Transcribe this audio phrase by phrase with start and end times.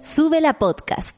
[0.00, 1.14] Sube la podcast.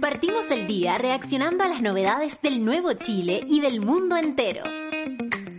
[0.00, 4.62] Partimos el día reaccionando a las novedades del nuevo Chile y del mundo entero.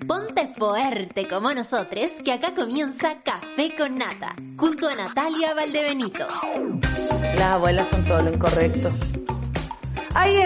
[0.07, 6.25] Ponte fuerte como nosotros, que acá comienza Café con Nata, junto a Natalia Valdebenito.
[7.37, 8.91] Las abuelas son todo lo incorrecto.
[10.15, 10.37] Ahí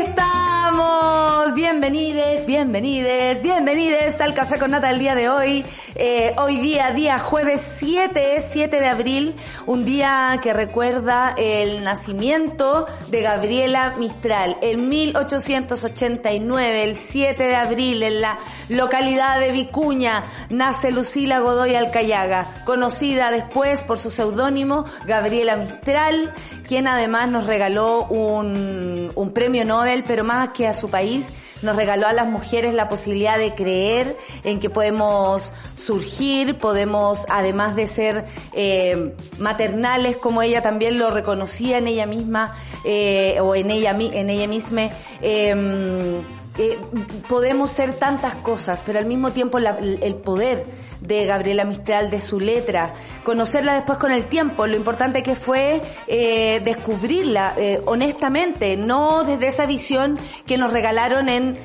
[0.69, 1.55] estamos.
[1.55, 5.65] Bienvenides, bienvenides, al Café con Nata del día de hoy.
[5.95, 9.35] Eh, hoy día, día jueves 7, 7 de abril,
[9.65, 14.57] un día que recuerda el nacimiento de Gabriela Mistral.
[14.61, 18.37] En 1889, el 7 de abril, en la
[18.69, 26.33] localidad de Vicuña, nace Lucila Godoy Alcayaga, conocida después por su seudónimo Gabriela Mistral,
[26.67, 31.31] quien además nos regaló un, un premio Nobel, pero más a su país,
[31.61, 37.75] nos regaló a las mujeres la posibilidad de creer en que podemos surgir, podemos, además
[37.75, 43.71] de ser eh, maternales, como ella también lo reconocía en ella misma, eh, o en
[43.71, 44.89] ella, en ella misma,
[45.21, 46.21] eh,
[46.57, 46.79] eh,
[47.27, 50.65] podemos ser tantas cosas, pero al mismo tiempo el poder
[51.01, 55.81] de Gabriela Mistral, de su letra, conocerla después con el tiempo, lo importante que fue
[56.07, 61.57] eh, descubrirla eh, honestamente, no desde esa visión que nos regalaron en,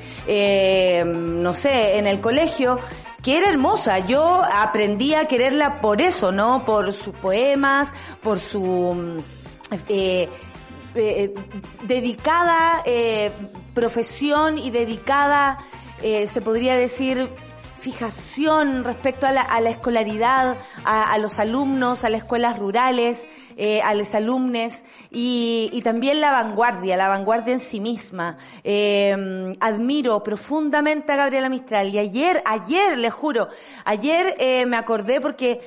[1.43, 2.79] no sé, en el colegio,
[3.25, 3.99] que era hermosa.
[3.99, 6.63] Yo aprendí a quererla por eso, ¿no?
[6.63, 7.91] Por sus poemas,
[8.21, 9.23] por su...
[9.89, 10.29] Eh,
[11.83, 13.31] dedicada eh,
[13.73, 15.59] profesión y dedicada,
[16.01, 17.29] eh, se podría decir,
[17.85, 23.79] fijación respecto a la, a la escolaridad, a, los alumnos, a las escuelas rurales, eh,
[23.83, 28.39] a los alumnos y, y, también la vanguardia, la vanguardia en sí misma.
[28.63, 33.49] Eh, admiro profundamente a Gabriela Mistral y ayer, ayer, le juro,
[33.83, 35.61] ayer eh, me acordé porque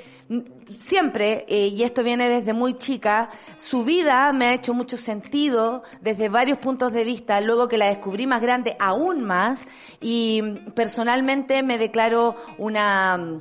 [0.69, 5.83] siempre, eh, y esto viene desde muy chica, su vida me ha hecho mucho sentido
[6.01, 9.67] desde varios puntos de vista, luego que la descubrí más grande aún más,
[10.01, 10.43] y
[10.75, 13.41] personalmente me declaro una mm,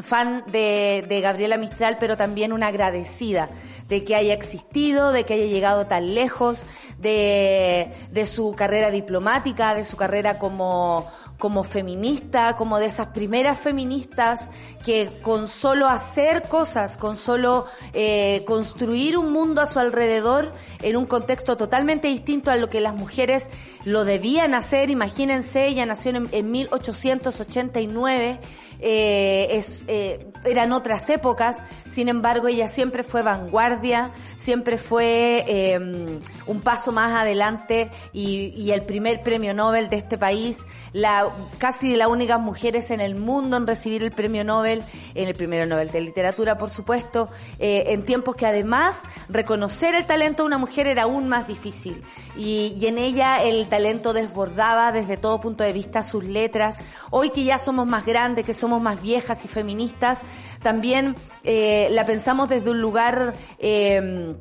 [0.00, 3.48] fan de, Gabriela Mistral, pero también una agradecida
[3.88, 6.66] de que haya existido, de que haya llegado tan lejos,
[6.98, 7.90] de
[8.30, 14.50] su carrera diplomática, de su carrera como, como feminista, como de esas primeras feministas
[14.84, 20.96] que con solo hacer cosas, con solo eh, construir un mundo a su alrededor en
[20.96, 23.48] un contexto totalmente distinto a lo que las mujeres
[23.84, 24.90] lo debían hacer.
[24.90, 28.40] Imagínense, ella nació en, en 1889
[28.80, 31.58] eh, es, eh, eran otras épocas,
[31.88, 38.70] sin embargo ella siempre fue vanguardia, siempre fue eh, un paso más adelante y, y,
[38.70, 41.28] el primer premio Nobel de este país, la,
[41.58, 44.82] casi de las únicas mujeres en el mundo en recibir el premio Nobel,
[45.14, 47.28] en el primero Nobel de literatura por supuesto,
[47.58, 52.02] eh, en tiempos que además reconocer el talento de una mujer era aún más difícil.
[52.36, 56.78] Y, y en ella el talento desbordaba desde todo punto de vista sus letras,
[57.10, 60.24] hoy que ya somos más grandes, que somos somos más viejas y feministas,
[60.62, 64.34] también eh, la pensamos desde un lugar eh,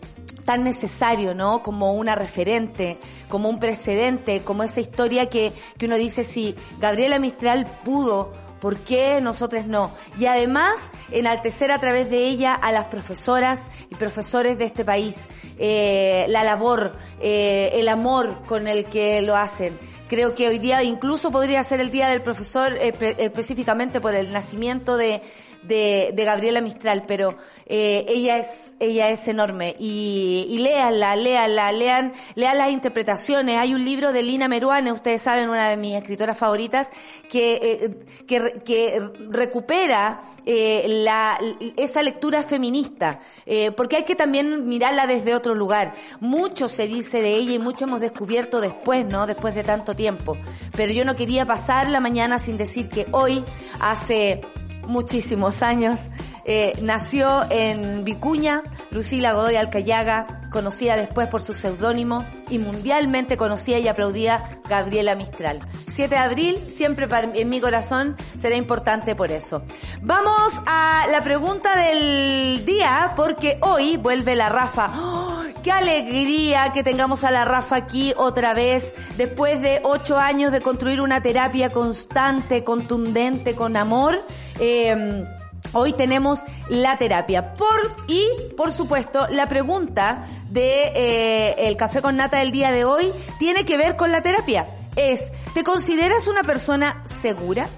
[0.43, 1.63] tan necesario, ¿no?
[1.63, 2.97] Como una referente,
[3.29, 8.79] como un precedente, como esa historia que, que uno dice, si Gabriela Mistral pudo, ¿Por
[8.79, 9.91] qué nosotros no?
[10.17, 15.27] Y además, enaltecer a través de ella a las profesoras y profesores de este país,
[15.59, 19.77] eh, la labor, eh, el amor con el que lo hacen.
[20.07, 24.31] Creo que hoy día incluso podría ser el día del profesor eh, específicamente por el
[24.31, 25.21] nacimiento de,
[25.63, 27.35] de, de Gabriela Mistral, pero
[27.65, 33.57] eh, ella es ella es enorme y, y léanla, léanla, lean, lean las interpretaciones.
[33.57, 36.89] Hay un libro de Lina Meruane, ustedes saben, una de mis escritoras favoritas,
[37.29, 41.39] que, eh, que, que recupera eh, la,
[41.75, 45.93] esa lectura feminista, eh, porque hay que también mirarla desde otro lugar.
[46.19, 49.27] Mucho se dice de ella y mucho hemos descubierto después, ¿no?
[49.27, 50.37] Después de tanto tiempo.
[50.75, 53.43] Pero yo no quería pasar la mañana sin decir que hoy,
[53.79, 54.41] hace
[54.87, 56.09] muchísimos años.
[56.45, 63.79] Eh, nació en Vicuña, Lucila Godoy Alcayaga, conocida después por su seudónimo y mundialmente conocida
[63.79, 65.59] y aplaudida Gabriela Mistral.
[65.87, 69.61] 7 de abril, siempre en mi corazón, será importante por eso.
[70.01, 74.91] Vamos a la pregunta del día, porque hoy vuelve la Rafa.
[74.97, 75.27] ¡Oh!
[75.63, 80.61] ¡Qué alegría que tengamos a la Rafa aquí otra vez, después de ocho años de
[80.61, 84.23] construir una terapia constante, contundente, con amor?
[84.59, 85.25] Eh,
[85.73, 87.53] Hoy tenemos la terapia.
[87.53, 88.25] Por, y,
[88.55, 93.65] por supuesto, la pregunta de eh, el café con nata del día de hoy tiene
[93.65, 94.67] que ver con la terapia.
[94.95, 97.69] Es, ¿te consideras una persona segura?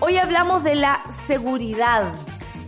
[0.00, 2.12] Hoy hablamos de la seguridad,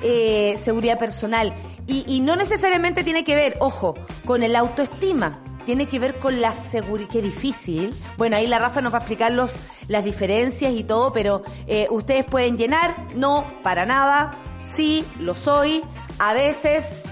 [0.03, 1.55] eh, seguridad personal.
[1.87, 3.95] Y, y no necesariamente tiene que ver, ojo,
[4.25, 7.11] con el autoestima tiene que ver con la seguridad.
[7.11, 7.95] Qué difícil.
[8.17, 9.57] Bueno, ahí la Rafa nos va a explicar los,
[9.87, 12.95] las diferencias y todo, pero eh, ustedes pueden llenar.
[13.15, 14.35] No, para nada.
[14.63, 15.85] Sí, lo soy.
[16.19, 17.03] A veces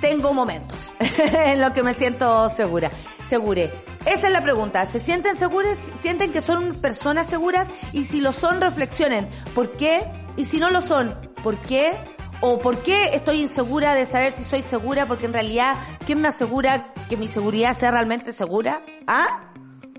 [0.00, 0.78] tengo momentos
[1.44, 2.88] en los que me siento segura.
[3.26, 3.72] Segure.
[4.06, 4.86] Esa es la pregunta.
[4.86, 5.80] ¿Se sienten seguras?
[5.98, 7.68] ¿Sienten que son personas seguras?
[7.92, 9.28] Y si lo son, reflexionen.
[9.56, 10.04] ¿Por qué?
[10.36, 11.12] Y si no lo son,
[11.42, 11.96] ¿por qué?
[12.46, 15.08] ¿O por qué estoy insegura de saber si soy segura?
[15.08, 18.82] Porque en realidad, ¿quién me asegura que mi seguridad sea realmente segura?
[19.06, 19.50] ¿Ah?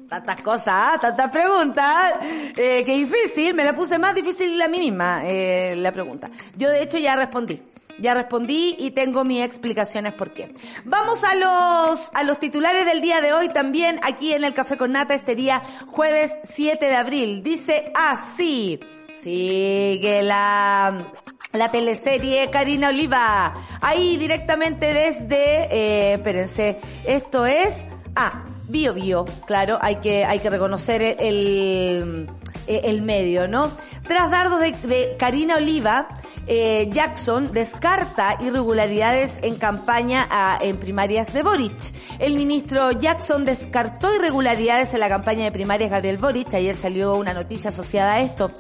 [0.08, 0.98] Tantas cosas, ¿ah?
[1.02, 2.14] tantas preguntas.
[2.56, 6.30] Eh, qué difícil, me la puse más difícil a mí misma, eh, la pregunta.
[6.56, 7.64] Yo de hecho ya respondí.
[7.98, 10.54] Ya respondí y tengo mis explicaciones por qué.
[10.84, 14.78] Vamos a los, a los titulares del día de hoy también aquí en el Café
[14.78, 17.42] con Nata este día jueves 7 de abril.
[17.42, 18.80] Dice así.
[19.16, 21.08] Sigue la,
[21.56, 23.54] la teleserie Karina Oliva.
[23.82, 27.86] Ahí directamente desde, eh, espérense, esto es,
[28.16, 32.30] ah, Bio Bio, claro, hay que, hay que reconocer el,
[32.68, 33.72] el medio, ¿no?
[34.08, 36.08] Tras dardos de, Karina Oliva,
[36.48, 40.28] eh, Jackson descarta irregularidades en campaña
[40.62, 41.94] en primarias de Boric.
[42.20, 46.54] El ministro Jackson descartó irregularidades en la campaña de primarias Gabriel Boric.
[46.54, 48.52] Ayer salió una noticia asociada a esto.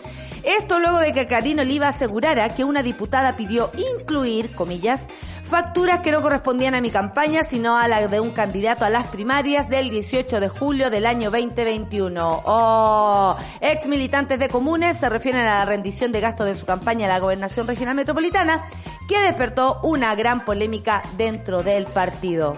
[0.44, 5.07] Esto luego de que Karina Oliva asegurara que una diputada pidió incluir, comillas,
[5.44, 9.07] facturas que no correspondían a mi campaña, sino a la de un candidato a las
[9.07, 12.44] primarias del 18 de julio del año 2021.
[12.45, 17.06] Oh, ex militantes de comunes se refieren a la rendición de gastos de su campaña
[17.06, 18.65] a la gobernación regional metropolitana,
[19.07, 22.57] que despertó una gran polémica dentro del partido.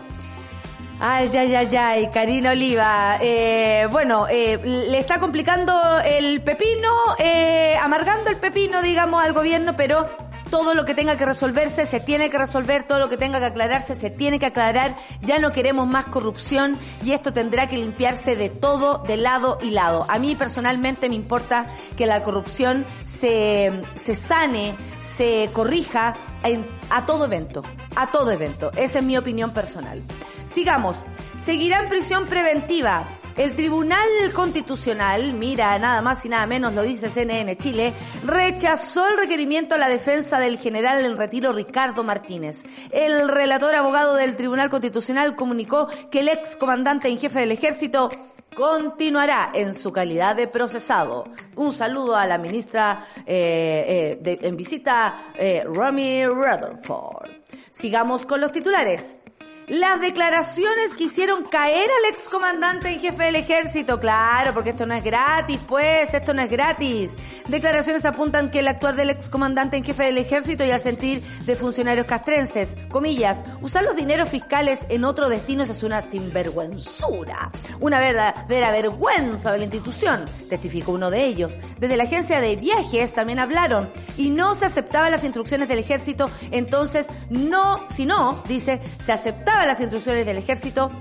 [1.00, 3.20] Ay, ay, ay, ay, Karina Oliva.
[3.22, 5.74] Eh, bueno, eh, le está complicando
[6.04, 6.90] el pepino,
[7.20, 10.10] eh, amargando el pepino, digamos, al gobierno, pero
[10.50, 13.46] todo lo que tenga que resolverse se tiene que resolver, todo lo que tenga que
[13.46, 14.98] aclararse se tiene que aclarar.
[15.22, 19.72] Ya no queremos más corrupción y esto tendrá que limpiarse de todo, de lado y
[19.72, 20.06] lado.
[20.10, 27.06] A mí personalmente me importa que la corrupción se, se sane, se corrija en, a
[27.06, 27.64] todo evento,
[27.96, 28.72] a todo evento.
[28.76, 30.02] Esa es mi opinión personal.
[30.46, 31.06] Sigamos.
[31.44, 33.06] Seguirá en prisión preventiva.
[33.38, 37.94] El Tribunal Constitucional, mira, nada más y nada menos lo dice CNN Chile,
[38.26, 42.64] rechazó el requerimiento a la defensa del general en retiro Ricardo Martínez.
[42.90, 48.10] El relator abogado del Tribunal Constitucional comunicó que el ex comandante en jefe del ejército
[48.56, 51.26] continuará en su calidad de procesado.
[51.56, 57.30] Un saludo a la ministra eh, eh, en visita, eh, Romy Rutherford.
[57.70, 59.20] Sigamos con los titulares
[59.68, 64.00] las declaraciones que hicieron caer al excomandante en jefe del ejército.
[64.00, 67.16] Claro, porque esto no es gratis, pues, esto no es gratis.
[67.50, 71.56] Declaraciones apuntan que el actuar del excomandante en jefe del ejército y al sentir de
[71.58, 77.52] funcionarios castrenses, comillas, usar los dineros fiscales en otro destino es una sinvergüenzura.
[77.82, 81.54] Una verdadera vergüenza de la institución, testificó uno de ellos.
[81.78, 86.32] Desde la agencia de viajes también hablaron y no se aceptaban las instrucciones del ejército,
[86.52, 90.92] entonces no, si no, dice, se aceptaba las instrucciones del ejército,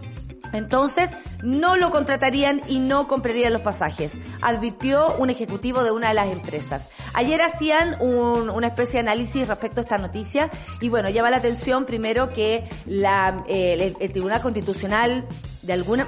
[0.53, 6.14] entonces no lo contratarían y no comprarían los pasajes, advirtió un ejecutivo de una de
[6.14, 6.88] las empresas.
[7.14, 10.50] Ayer hacían una especie de análisis respecto a esta noticia
[10.81, 15.26] y bueno, llama la atención primero que la, el, Tribunal Constitucional
[15.62, 16.07] de alguna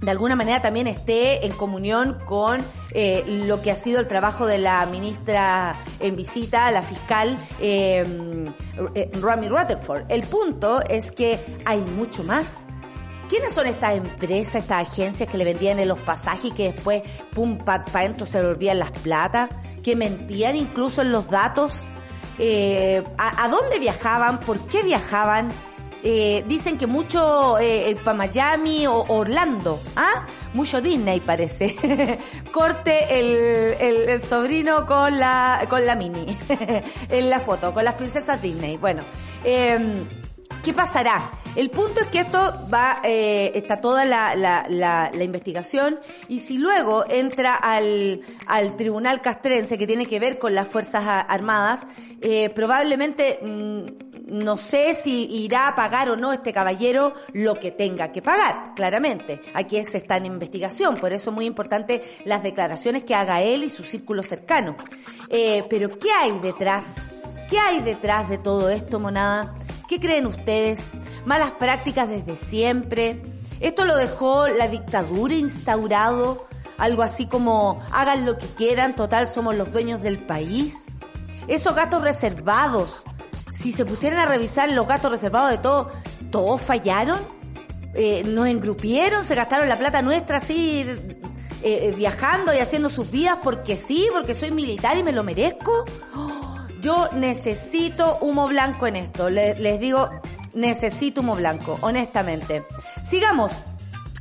[0.00, 4.46] de alguna manera también esté en comunión con eh, lo que ha sido el trabajo
[4.46, 8.50] de la ministra en visita, la fiscal eh,
[8.94, 10.04] eh, Rami Rutherford.
[10.08, 12.66] El punto es que hay mucho más.
[13.28, 17.02] ¿Quiénes son estas empresas, estas agencias que le vendían en los pasajes y que después,
[17.32, 19.48] pum, para pa adentro se volvían las plata?
[19.84, 21.84] Que mentían incluso en los datos.
[22.38, 24.40] Eh, ¿a, ¿A dónde viajaban?
[24.40, 25.52] ¿Por qué viajaban?
[26.02, 30.26] Eh, dicen que mucho eh, para Miami o Orlando, ¿ah?
[30.54, 31.76] Mucho Disney parece.
[32.52, 36.36] Corte el, el, el, sobrino con la, con la mini
[37.08, 38.78] en la foto, con las princesas Disney.
[38.78, 39.04] Bueno,
[39.44, 40.04] eh,
[40.62, 41.30] ¿qué pasará?
[41.56, 46.38] El punto es que esto va, eh, está toda la, la, la, la, investigación y
[46.40, 51.86] si luego entra al, al tribunal castrense que tiene que ver con las Fuerzas Armadas,
[52.20, 53.40] eh, probablemente...
[53.42, 58.22] Mmm, no sé si irá a pagar o no este caballero lo que tenga que
[58.22, 59.42] pagar, claramente.
[59.54, 63.64] Aquí se está en investigación, por eso es muy importante las declaraciones que haga él
[63.64, 64.76] y su círculo cercano.
[65.28, 67.12] Eh, pero, ¿qué hay detrás?
[67.48, 69.54] ¿Qué hay detrás de todo esto, monada?
[69.88, 70.90] ¿Qué creen ustedes?
[71.24, 73.22] ¿Malas prácticas desde siempre?
[73.58, 76.46] ¿Esto lo dejó la dictadura instaurado?
[76.78, 80.86] Algo así como hagan lo que quieran, total somos los dueños del país.
[81.48, 83.02] Esos gastos reservados
[83.52, 85.90] si se pusieran a revisar los gastos reservados de todo,
[86.30, 87.20] ¿todos fallaron?
[87.94, 89.24] Eh, ¿Nos engrupieron?
[89.24, 91.16] ¿Se gastaron la plata nuestra así eh,
[91.62, 95.84] eh, viajando y haciendo sus vidas porque sí, porque soy militar y me lo merezco?
[96.80, 99.28] Yo necesito humo blanco en esto.
[99.28, 100.08] les digo,
[100.54, 102.64] necesito humo blanco, honestamente.
[103.02, 103.52] Sigamos.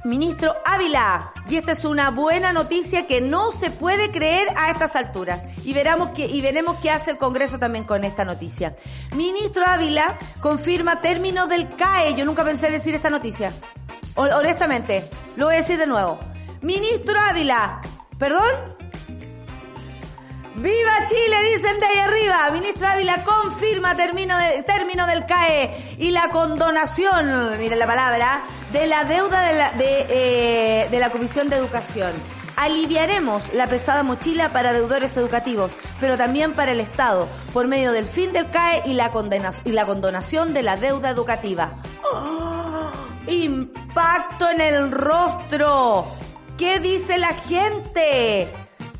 [0.05, 4.95] Ministro Ávila, y esta es una buena noticia que no se puede creer a estas
[4.95, 5.43] alturas.
[5.65, 8.75] Y veremos que, y veremos qué hace el Congreso también con esta noticia.
[9.15, 12.15] Ministro Ávila confirma término del CAE.
[12.15, 13.53] Yo nunca pensé decir esta noticia.
[14.15, 16.17] Honestamente, lo voy a decir de nuevo.
[16.61, 17.81] Ministro Ávila,
[18.17, 18.78] ¿perdón?
[20.55, 21.55] ¡Viva Chile!
[21.55, 22.49] Dicen de ahí arriba.
[22.51, 28.87] Ministro Ávila confirma término, de, término del CAE y la condonación, miren la palabra, de
[28.87, 32.13] la deuda de la, eh, de la Comisión de Educación.
[32.55, 38.05] Aliviaremos la pesada mochila para deudores educativos, pero también para el Estado, por medio del
[38.05, 39.11] fin del CAE y la,
[39.63, 41.71] y la condonación de la deuda educativa.
[42.11, 42.91] ¡Oh!
[43.27, 46.05] ¡Impacto en el rostro!
[46.57, 48.51] ¿Qué dice la gente?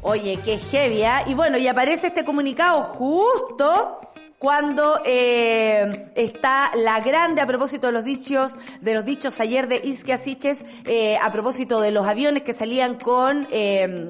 [0.02, 1.10] Oye, qué heavy, ¿eh?
[1.28, 4.00] Y bueno, y aparece este comunicado justo
[4.38, 9.82] cuando eh, está la grande a propósito de los dichos, de los dichos ayer de
[9.84, 14.08] Isquia Siches, eh, a propósito de los aviones que salían con eh,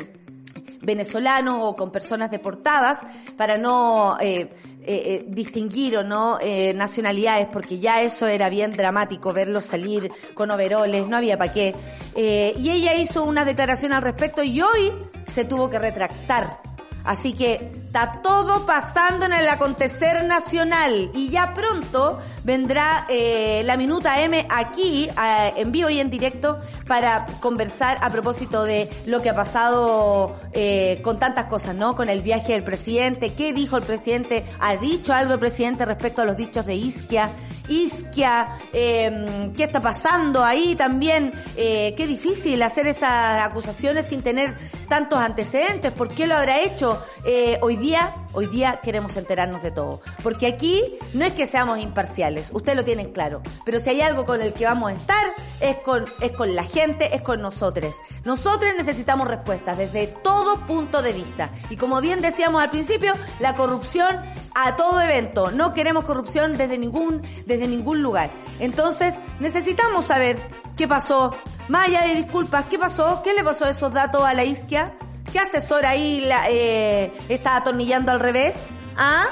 [0.82, 3.02] venezolanos o con personas deportadas
[3.36, 4.50] para no eh,
[4.92, 6.40] eh, distinguir o no
[6.76, 11.76] nacionalidades, porque ya eso era bien dramático, verlos salir con overoles, no había para qué.
[12.16, 14.92] y ella hizo una declaración al respecto y hoy
[15.28, 16.62] se tuvo que retractar.
[17.04, 21.10] Así que está todo pasando en el acontecer nacional.
[21.16, 25.10] Y ya pronto vendrá eh, la Minuta M aquí
[25.56, 31.00] en vivo y en directo para conversar a propósito de lo que ha pasado eh,
[31.02, 31.96] con tantas cosas, ¿no?
[31.96, 36.22] Con el viaje del presidente, qué dijo el presidente, ha dicho algo el presidente respecto
[36.22, 37.32] a los dichos de Isquia
[37.70, 44.56] Isquia, eh, qué está pasando ahí también, eh, qué difícil hacer esas acusaciones sin tener
[44.90, 47.02] tantos antecedentes, ¿por qué lo habrá hecho?
[47.24, 51.80] Eh, hoy día, hoy día queremos enterarnos de todo, porque aquí no es que seamos
[51.80, 55.34] imparciales, ustedes lo tienen claro, pero si hay algo con el que vamos a estar
[55.60, 57.96] es con, es con la gente, es con nosotros.
[58.24, 61.50] Nosotros necesitamos respuestas desde todo punto de vista.
[61.70, 64.18] Y como bien decíamos al principio, la corrupción
[64.56, 65.52] a todo evento.
[65.52, 68.30] No queremos corrupción desde ningún, desde ningún lugar.
[68.60, 70.38] Entonces, necesitamos saber
[70.76, 71.36] qué pasó.
[71.68, 73.22] Más allá de disculpas, ¿qué pasó?
[73.24, 74.98] ¿Qué le pasó a esos datos a la isquia?
[75.32, 78.70] ¿Qué asesor ahí la, eh, está atornillando al revés?
[78.98, 79.28] ¿Ah?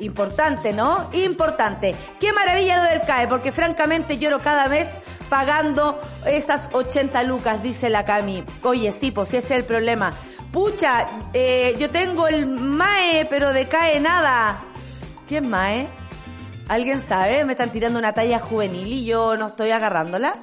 [0.00, 1.10] Importante, ¿no?
[1.12, 1.94] Importante.
[2.18, 4.88] Qué maravilla lo del CAE, porque francamente lloro cada vez
[5.28, 8.44] pagando esas 80 lucas, dice la Cami.
[8.62, 10.12] Oye, sí, pues ese es el problema.
[10.52, 14.62] Pucha, eh, yo tengo el MAE, pero de CAE nada.
[15.28, 15.88] ¿Quién MAE?
[16.68, 17.44] ¿Alguien sabe?
[17.44, 20.34] Me están tirando una talla juvenil y yo no estoy agarrándola.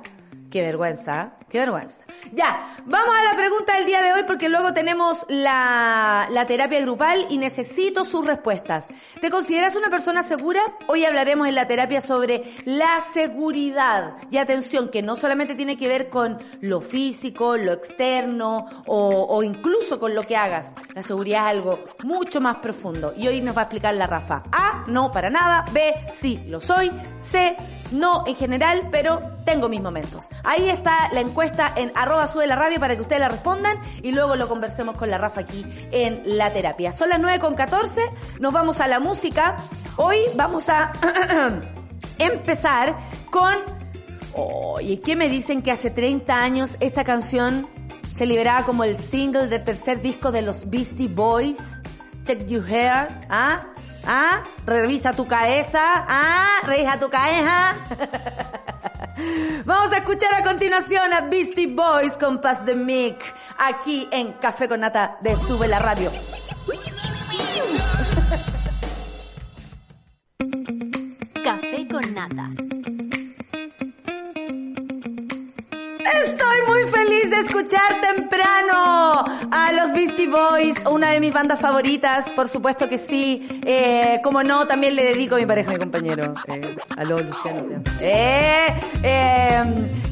[0.51, 1.33] Qué vergüenza.
[1.49, 2.03] Qué vergüenza.
[2.33, 6.81] Ya, vamos a la pregunta del día de hoy porque luego tenemos la, la terapia
[6.81, 8.89] grupal y necesito sus respuestas.
[9.21, 10.59] ¿Te consideras una persona segura?
[10.87, 14.15] Hoy hablaremos en la terapia sobre la seguridad.
[14.29, 19.41] Y atención, que no solamente tiene que ver con lo físico, lo externo o, o
[19.41, 20.75] incluso con lo que hagas.
[20.95, 23.13] La seguridad es algo mucho más profundo.
[23.15, 24.43] Y hoy nos va a explicar la Rafa.
[24.51, 25.63] A, no para nada.
[25.71, 26.91] B, sí, lo soy.
[27.19, 27.55] C,
[27.91, 30.27] no en general, pero tengo mis momentos.
[30.43, 34.11] Ahí está la encuesta en arroba sube la radio para que ustedes la respondan y
[34.11, 36.91] luego lo conversemos con la Rafa aquí en la terapia.
[36.91, 38.01] Son las 9 con 14,
[38.39, 39.55] nos vamos a la música.
[39.97, 40.91] Hoy vamos a
[42.17, 42.97] empezar
[43.29, 43.53] con...
[44.33, 47.67] Oye, ¿qué me dicen que hace 30 años esta canción
[48.11, 51.81] se liberaba como el single del tercer disco de los Beastie Boys?
[52.23, 53.67] Check Your Hair, ¿ah?
[54.07, 54.43] ¿Ah?
[54.65, 55.81] Revisa tu cabeza.
[56.07, 56.61] ¿Ah?
[56.63, 57.75] Revisa tu cabeza.
[59.65, 63.17] Vamos a escuchar a continuación a Beastie Boys con Pass the Mic
[63.57, 66.11] aquí en Café con Nata de Sube la Radio.
[71.43, 72.49] Café con Nata
[76.07, 82.29] Estoy muy feliz de escuchar temprano a los Beastie Boys, una de mis bandas favoritas,
[82.29, 83.47] por supuesto que sí.
[83.65, 86.33] Eh, como no, también le dedico a mi pareja, mi compañero.
[86.47, 87.83] Eh, aló, Luciano.
[87.99, 88.67] Eh,
[89.03, 89.63] eh,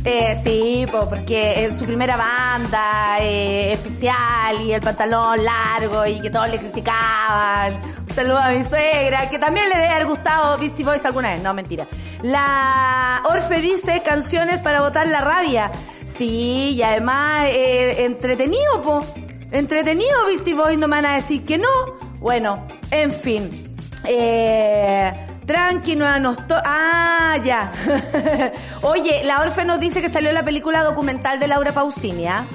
[0.04, 6.30] eh, sí, porque es su primera banda eh, especial y el pantalón largo y que
[6.30, 8.05] todos le criticaban.
[8.16, 11.44] Saludo a mi suegra, que también le debe haber gustado Beastie Boys alguna vez.
[11.44, 11.86] No, mentira.
[12.22, 15.70] La Orfe dice canciones para botar la rabia.
[16.06, 19.06] Sí, y además eh, entretenido, po.
[19.52, 21.68] Entretenido, Beastie Boys, no me van a decir que no.
[22.20, 23.78] Bueno, en fin.
[24.06, 25.12] Eh,
[25.46, 26.06] Tranqui, no.
[26.64, 27.70] Ah, ya.
[28.84, 32.46] Oye, la Orfe nos dice que salió la película documental de Laura Pausinia.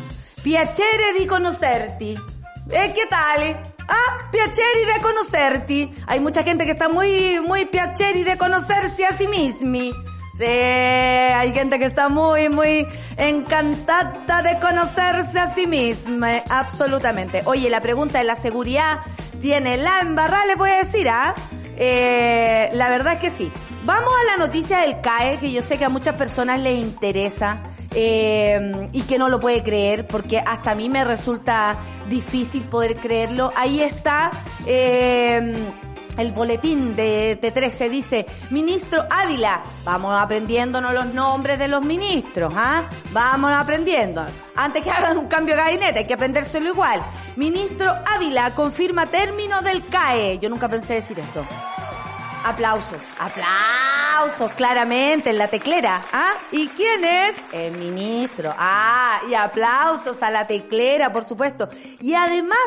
[0.42, 2.16] Piacere di conocerti.
[2.70, 3.69] Eh, ¿Qué tal?
[3.90, 5.92] Ah, piacere de conocerti.
[6.06, 9.92] Hay mucha gente que está muy, muy piacere de conocerse a sí mismi.
[10.38, 16.42] Sí, hay gente que está muy, muy encantada de conocerse a sí misma.
[16.48, 17.42] Absolutamente.
[17.44, 19.00] Oye, la pregunta de la seguridad
[19.40, 21.34] tiene la embarrada, le voy a decir, ¿ah?
[21.76, 23.52] Eh, la verdad es que sí.
[23.84, 27.62] Vamos a la noticia del CAE, que yo sé que a muchas personas les interesa
[27.94, 31.76] eh, y que no lo puede creer, porque hasta a mí me resulta
[32.08, 33.52] difícil poder creerlo.
[33.56, 34.30] Ahí está.
[34.66, 35.54] Eh,
[36.20, 42.84] el boletín de T13 dice, ministro Ávila, vamos aprendiéndonos los nombres de los ministros, ¿ah?
[43.12, 44.26] Vamos aprendiendo.
[44.54, 47.00] Antes que hagan un cambio de gabinete, hay que aprendérselo igual.
[47.36, 50.38] Ministro Ávila confirma término del CAE.
[50.38, 51.44] Yo nunca pensé decir esto.
[52.42, 56.06] Aplausos, aplausos, claramente, en la teclera.
[56.10, 56.32] ¿Ah?
[56.50, 57.42] ¿Y quién es?
[57.52, 58.54] El ministro.
[58.56, 61.68] Ah, y aplausos a la teclera, por supuesto.
[62.00, 62.58] Y además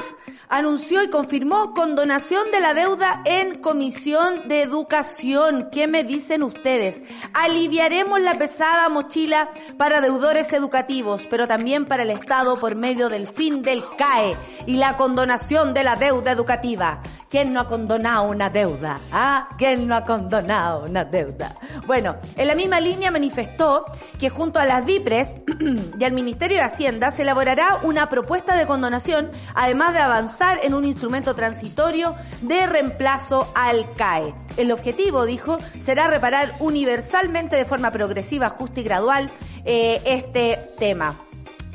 [0.48, 5.70] anunció y confirmó condonación de la deuda en Comisión de Educación.
[5.72, 7.04] ¿Qué me dicen ustedes?
[7.34, 13.28] Aliviaremos la pesada mochila para deudores educativos, pero también para el Estado por medio del
[13.28, 14.38] fin del CAE
[14.68, 17.02] y la condonación de la deuda educativa.
[17.34, 19.00] ¿Quién no ha condonado una deuda?
[19.12, 19.50] ¿Ah?
[19.58, 21.56] ¿Quién no ha condonado una deuda?
[21.88, 23.86] Bueno, en la misma línea manifestó
[24.20, 25.38] que junto a las DIPRES
[26.00, 30.76] y al Ministerio de Hacienda se elaborará una propuesta de condonación, además de avanzar en
[30.76, 32.14] un instrumento transitorio
[32.44, 34.36] de reemplazo al CAE.
[34.56, 39.32] El objetivo, dijo, será reparar universalmente de forma progresiva, justa y gradual
[39.66, 41.16] eh, este tema.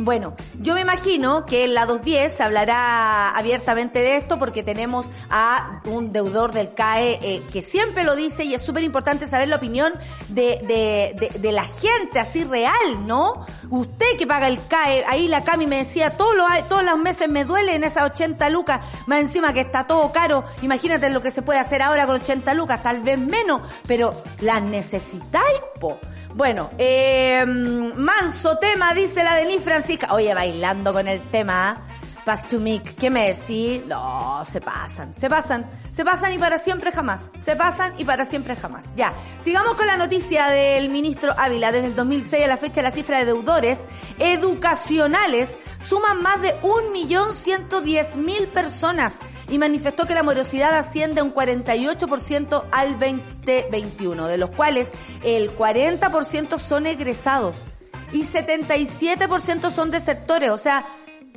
[0.00, 5.10] Bueno, yo me imagino que en la 210 se hablará abiertamente de esto porque tenemos
[5.28, 9.48] a un deudor del CAE eh, que siempre lo dice y es súper importante saber
[9.48, 9.92] la opinión
[10.28, 13.44] de, de, de, de, la gente así real, ¿no?
[13.70, 17.28] Usted que paga el CAE, ahí la Cami me decía, todos los, todos los meses
[17.28, 21.32] me duele en esas 80 lucas, más encima que está todo caro, imagínate lo que
[21.32, 25.98] se puede hacer ahora con 80 lucas, tal vez menos, pero las necesitáis, po.
[26.34, 30.14] Bueno, eh, manso tema, dice la Denis Francisca.
[30.14, 31.82] Oye, bailando con el tema.
[32.26, 33.80] Pass to me, ¿qué me decís?
[33.86, 37.30] No, se pasan, se pasan, se pasan y para siempre jamás.
[37.38, 38.92] Se pasan y para siempre jamás.
[38.96, 41.72] Ya, sigamos con la noticia del ministro Ávila.
[41.72, 43.86] Desde el 2006 a la fecha la cifra de deudores
[44.18, 52.98] educacionales suman más de 1.110.000 personas y manifestó que la morosidad asciende un 48% al
[52.98, 54.92] 2021, de los cuales
[55.24, 57.64] el 40% son egresados
[58.12, 60.86] y 77% son desertores, o sea,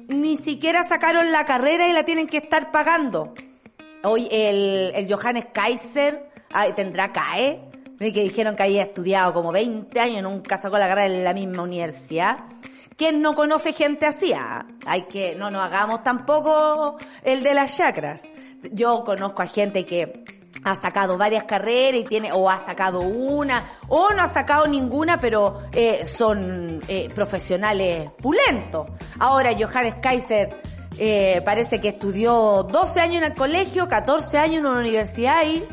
[0.07, 3.33] ni siquiera sacaron la carrera y la tienen que estar pagando.
[4.03, 6.31] Hoy el, el Johannes Kaiser
[6.75, 11.23] tendrá CAE, que dijeron que había estudiado como 20 años, nunca sacó la carrera en
[11.23, 12.39] la misma universidad.
[12.97, 14.33] ¿Quién no conoce gente así?
[14.33, 18.23] Ah, hay que, no nos hagamos tampoco el de las chakras.
[18.71, 20.23] Yo conozco a gente que
[20.63, 25.17] ha sacado varias carreras y tiene, o ha sacado una, o no ha sacado ninguna,
[25.17, 28.87] pero eh, son eh, profesionales pulentos.
[29.19, 30.61] Ahora Johannes Kaiser
[30.97, 35.63] eh, parece que estudió 12 años en el colegio, 14 años en una universidad y,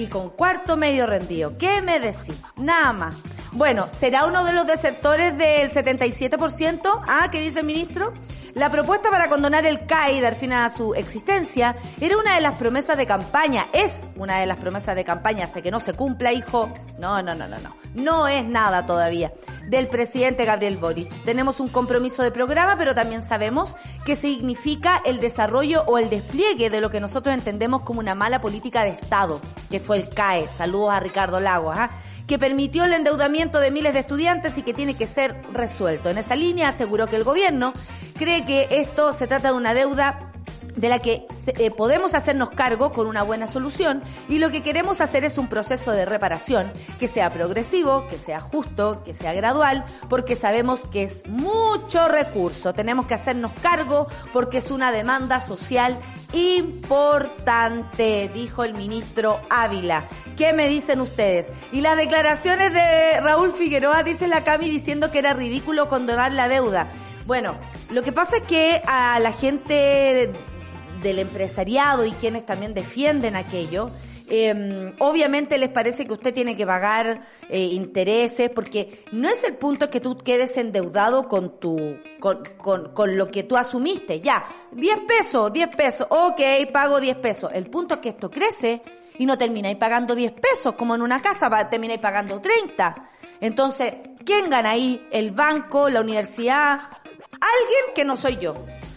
[0.00, 1.58] y con cuarto medio rendido.
[1.58, 2.34] ¿Qué me decís?
[2.56, 3.14] Nada más.
[3.52, 7.02] Bueno, ¿será uno de los desertores del 77%?
[7.06, 8.12] Ah, ¿qué dice el ministro?
[8.58, 12.56] La propuesta para condonar el CAI dar fin a su existencia era una de las
[12.56, 16.32] promesas de campaña, es una de las promesas de campaña hasta que no se cumpla,
[16.32, 16.68] hijo.
[16.98, 17.76] No, no, no, no, no.
[17.94, 19.32] No es nada todavía
[19.68, 21.22] del presidente Gabriel Boric.
[21.22, 26.68] Tenemos un compromiso de programa, pero también sabemos que significa el desarrollo o el despliegue
[26.68, 29.40] de lo que nosotros entendemos como una mala política de Estado,
[29.70, 30.48] que fue el CAE.
[30.48, 31.76] Saludos a Ricardo Lagos.
[31.78, 31.90] ¿ah?
[32.28, 36.10] Que permitió el endeudamiento de miles de estudiantes y que tiene que ser resuelto.
[36.10, 37.72] En esa línea aseguró que el gobierno
[38.16, 40.28] cree que esto se trata de una deuda
[40.76, 45.00] de la que eh, podemos hacernos cargo con una buena solución y lo que queremos
[45.00, 49.84] hacer es un proceso de reparación que sea progresivo, que sea justo, que sea gradual,
[50.08, 52.74] porque sabemos que es mucho recurso.
[52.74, 55.98] Tenemos que hacernos cargo porque es una demanda social
[56.32, 60.08] importante, dijo el ministro Ávila.
[60.36, 61.50] ¿Qué me dicen ustedes?
[61.72, 66.48] Y las declaraciones de Raúl Figueroa, dice la Cami, diciendo que era ridículo condonar la
[66.48, 66.90] deuda.
[67.26, 67.56] Bueno,
[67.90, 70.32] lo que pasa es que a la gente
[71.02, 73.90] del empresariado y quienes también defienden aquello,
[74.30, 79.56] eh, obviamente les parece que usted tiene que pagar eh, intereses, porque no es el
[79.56, 84.20] punto que tú quedes endeudado con tu, con, con, con lo que tú asumiste.
[84.20, 86.40] Ya, 10 pesos, 10 pesos, ok,
[86.72, 87.50] pago 10 pesos.
[87.54, 88.82] El punto es que esto crece
[89.18, 93.10] y no termináis pagando 10 pesos como en una casa, termináis pagando 30.
[93.40, 95.06] Entonces, ¿quién gana ahí?
[95.10, 96.80] El banco, la universidad,
[97.14, 98.54] alguien que no soy yo.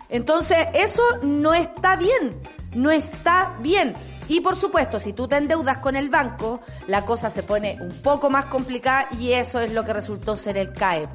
[0.09, 2.41] Entonces, eso no está bien,
[2.73, 3.93] no está bien.
[4.31, 8.01] Y por supuesto, si tú te endeudas con el banco, la cosa se pone un
[8.01, 11.09] poco más complicada y eso es lo que resultó ser el CAE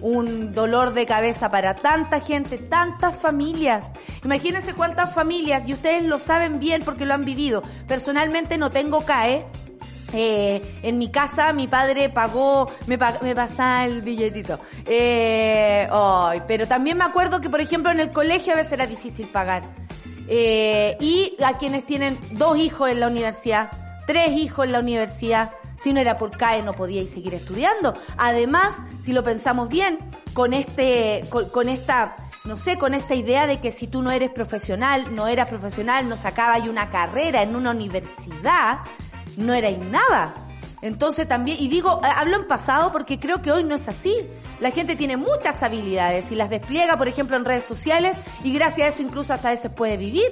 [0.00, 3.92] un dolor de cabeza para tanta gente, tantas familias.
[4.24, 7.62] Imagínense cuántas familias, y ustedes lo saben bien porque lo han vivido.
[7.86, 9.46] Personalmente no tengo CAE,
[10.12, 14.58] eh, en mi casa mi padre pagó, me, me pasaba el billetito.
[14.86, 15.88] Eh,
[16.48, 19.62] pero también me acuerdo que, por ejemplo, en el colegio a veces era difícil pagar.
[20.34, 23.70] Eh, y a quienes tienen dos hijos en la universidad,
[24.06, 27.94] tres hijos en la universidad, si no era por CAE no podíais seguir estudiando.
[28.16, 29.98] Además, si lo pensamos bien,
[30.32, 34.30] con este, con, esta, no sé, con esta idea de que si tú no eres
[34.30, 38.78] profesional, no eras profesional, no sacabas una carrera en una universidad,
[39.36, 40.32] no erais nada.
[40.80, 44.16] Entonces también, y digo, hablo en pasado porque creo que hoy no es así.
[44.62, 48.86] La gente tiene muchas habilidades y las despliega, por ejemplo, en redes sociales y gracias
[48.86, 50.22] a eso incluso hasta a veces puede vivir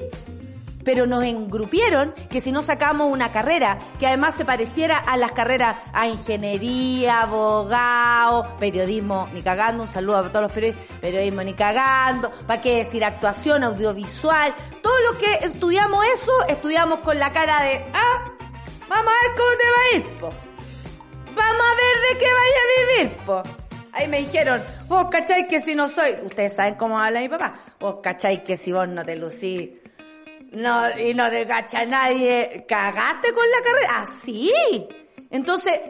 [0.85, 5.33] pero nos engrupieron que si no sacamos una carrera que además se pareciera a las
[5.33, 11.53] carreras a ingeniería, abogado, periodismo, ni cagando, un saludo a todos los periodistas, periodismo ni
[11.53, 14.55] cagando, ¿para qué decir actuación, audiovisual?
[14.81, 18.33] Todo lo que estudiamos eso, estudiamos con la cara de, ah,
[18.89, 20.29] vamos a ver cómo te va a ir, po.
[21.35, 23.70] Vamos a ver de qué vaya a vivir, po.
[23.93, 27.55] Ahí me dijeron, vos cacháis que si no soy, ustedes saben cómo habla mi papá,
[27.79, 29.71] vos cacháis que si vos no te lucís
[30.53, 34.53] no, y no te cacha nadie, cagaste con la carrera, así.
[34.59, 34.95] Ah,
[35.31, 35.81] Entonces,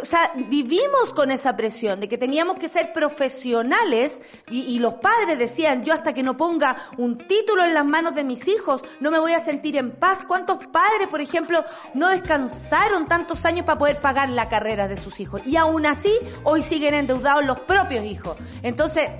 [0.00, 5.38] o sea, vivimos con esa presión de que teníamos que ser profesionales y, los padres
[5.38, 9.10] decían, yo hasta que no ponga un título en las manos de mis hijos, no
[9.10, 10.20] me voy a sentir en paz.
[10.26, 15.20] ¿Cuántos padres, por ejemplo, no descansaron tantos años para poder pagar la carrera de sus
[15.20, 15.40] hijos?
[15.46, 16.12] Y aún así,
[16.44, 18.36] hoy siguen endeudados los propios hijos.
[18.62, 19.10] Entonces,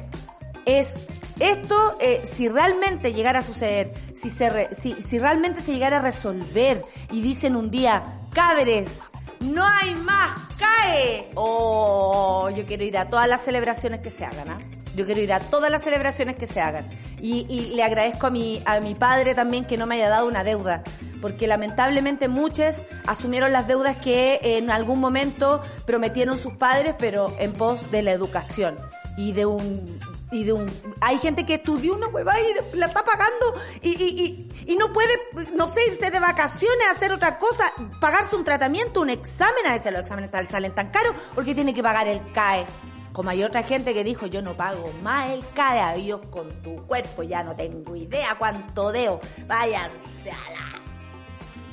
[0.64, 1.06] es
[1.40, 7.20] esto, eh, si realmente llegara a suceder, si, si realmente se llegara a resolver y
[7.20, 9.00] dicen un día, cabres,
[9.42, 11.30] no hay más, cae.
[11.34, 14.58] Oh, yo quiero ir a todas las celebraciones que se hagan, ¿ah?
[14.94, 16.88] Yo quiero ir a todas las celebraciones que se hagan.
[17.20, 20.26] Y, y, le agradezco a mi, a mi padre también que no me haya dado
[20.26, 20.82] una deuda.
[21.22, 27.52] Porque lamentablemente muchos asumieron las deudas que en algún momento prometieron sus padres, pero en
[27.52, 28.76] pos de la educación
[29.16, 30.00] y de un
[30.32, 34.48] y de un hay gente que estudió una hueva y la está pagando y, y,
[34.66, 39.02] y, no puede, pues, no sé, irse de vacaciones, hacer otra cosa, pagarse un tratamiento,
[39.02, 42.66] un examen, a veces los exámenes salen tan caros porque tiene que pagar el CAE.
[43.12, 46.48] Como hay otra gente que dijo, yo no pago más el CAE, a Dios con
[46.62, 50.82] tu cuerpo, ya no tengo idea cuánto deo, váyanse a la...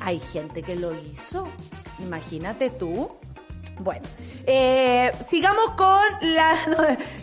[0.01, 1.47] Hay gente que lo hizo,
[1.99, 3.09] imagínate tú.
[3.79, 4.07] Bueno,
[4.45, 6.55] eh, sigamos con la...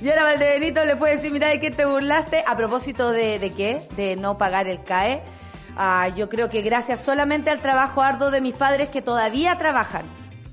[0.00, 2.42] No, era Valdebenito le puede decir, mira, ¿de qué te burlaste?
[2.46, 3.86] A propósito de, de qué?
[3.96, 5.22] De no pagar el CAE.
[5.76, 10.06] Ah, yo creo que gracias solamente al trabajo arduo de mis padres que todavía trabajan.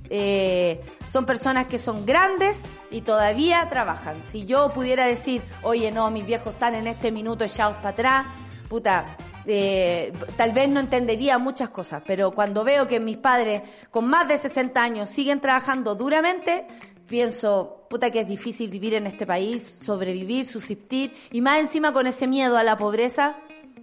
[0.09, 4.21] Eh, son personas que son grandes y todavía trabajan.
[4.21, 8.25] Si yo pudiera decir, oye, no, mis viejos están en este minuto echados para atrás,
[8.69, 14.07] puta, eh, tal vez no entendería muchas cosas, pero cuando veo que mis padres con
[14.07, 16.67] más de 60 años siguen trabajando duramente,
[17.07, 22.07] pienso, puta que es difícil vivir en este país, sobrevivir, subsistir, y más encima con
[22.07, 23.37] ese miedo a la pobreza,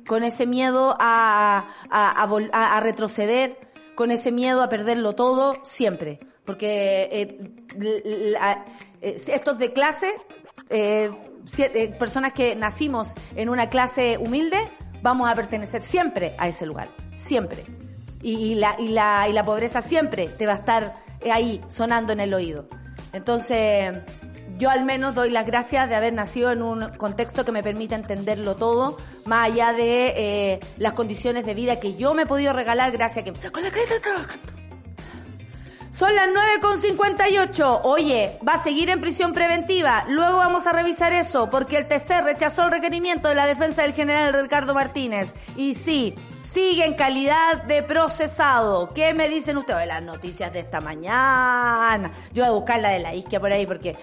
[0.06, 3.58] con ese miedo a, a, retroceder,
[3.94, 6.20] con ese miedo a perderlo todo, siempre.
[6.44, 7.38] Porque eh,
[9.00, 10.12] eh, estos de clase,
[10.68, 11.12] eh,
[11.98, 14.58] personas que nacimos en una clase humilde,
[15.02, 17.64] vamos a pertenecer siempre a ese lugar, siempre.
[18.22, 20.94] Y, la, y, la, y la pobreza siempre te va a estar
[21.32, 22.68] ahí sonando en el oído.
[23.12, 23.94] Entonces,
[24.58, 27.94] yo al menos doy las gracias de haber nacido en un contexto que me permite
[27.94, 32.52] entenderlo todo, más allá de eh, las condiciones de vida que yo me he podido
[32.52, 34.59] regalar gracias a que me con la creta trabajando.
[35.90, 37.80] Son las 9.58.
[37.82, 40.04] Oye, va a seguir en prisión preventiva.
[40.08, 43.92] Luego vamos a revisar eso, porque el TC rechazó el requerimiento de la defensa del
[43.92, 45.34] general Ricardo Martínez.
[45.56, 48.90] Y sí, sigue en calidad de procesado.
[48.94, 49.86] ¿Qué me dicen ustedes?
[49.86, 52.12] Las noticias de esta mañana.
[52.32, 53.96] Yo voy a buscar la de la isquia por ahí, porque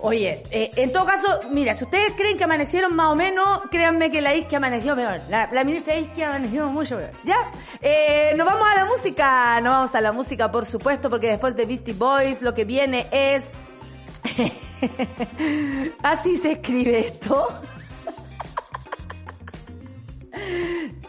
[0.00, 4.10] Oye, eh, en todo caso, mira, si ustedes creen que amanecieron más o menos, créanme
[4.10, 5.20] que la isquia amaneció peor.
[5.28, 7.12] La, la ministra isquia amaneció mucho peor.
[7.24, 7.50] ¿Ya?
[7.80, 9.60] Eh, nos vamos a la música.
[9.60, 13.08] Nos vamos a la música, por supuesto, porque después de Beastie Boys lo que viene
[13.10, 13.52] es...
[16.02, 17.48] Así se escribe esto.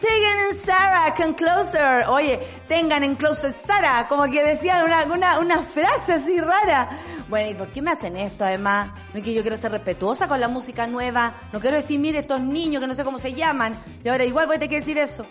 [0.00, 2.04] Tegan and Sarah, come closer.
[2.08, 6.88] Oye, tengan en closer Sarah, como que decían una, una, una frase así rara.
[7.28, 8.90] Bueno, ¿y por qué me hacen esto además?
[9.12, 11.34] No es que yo quiero ser respetuosa con la música nueva.
[11.52, 13.76] No quiero decir, mire, estos niños que no sé cómo se llaman.
[14.02, 15.26] Y ahora igual voy a tener que decir eso.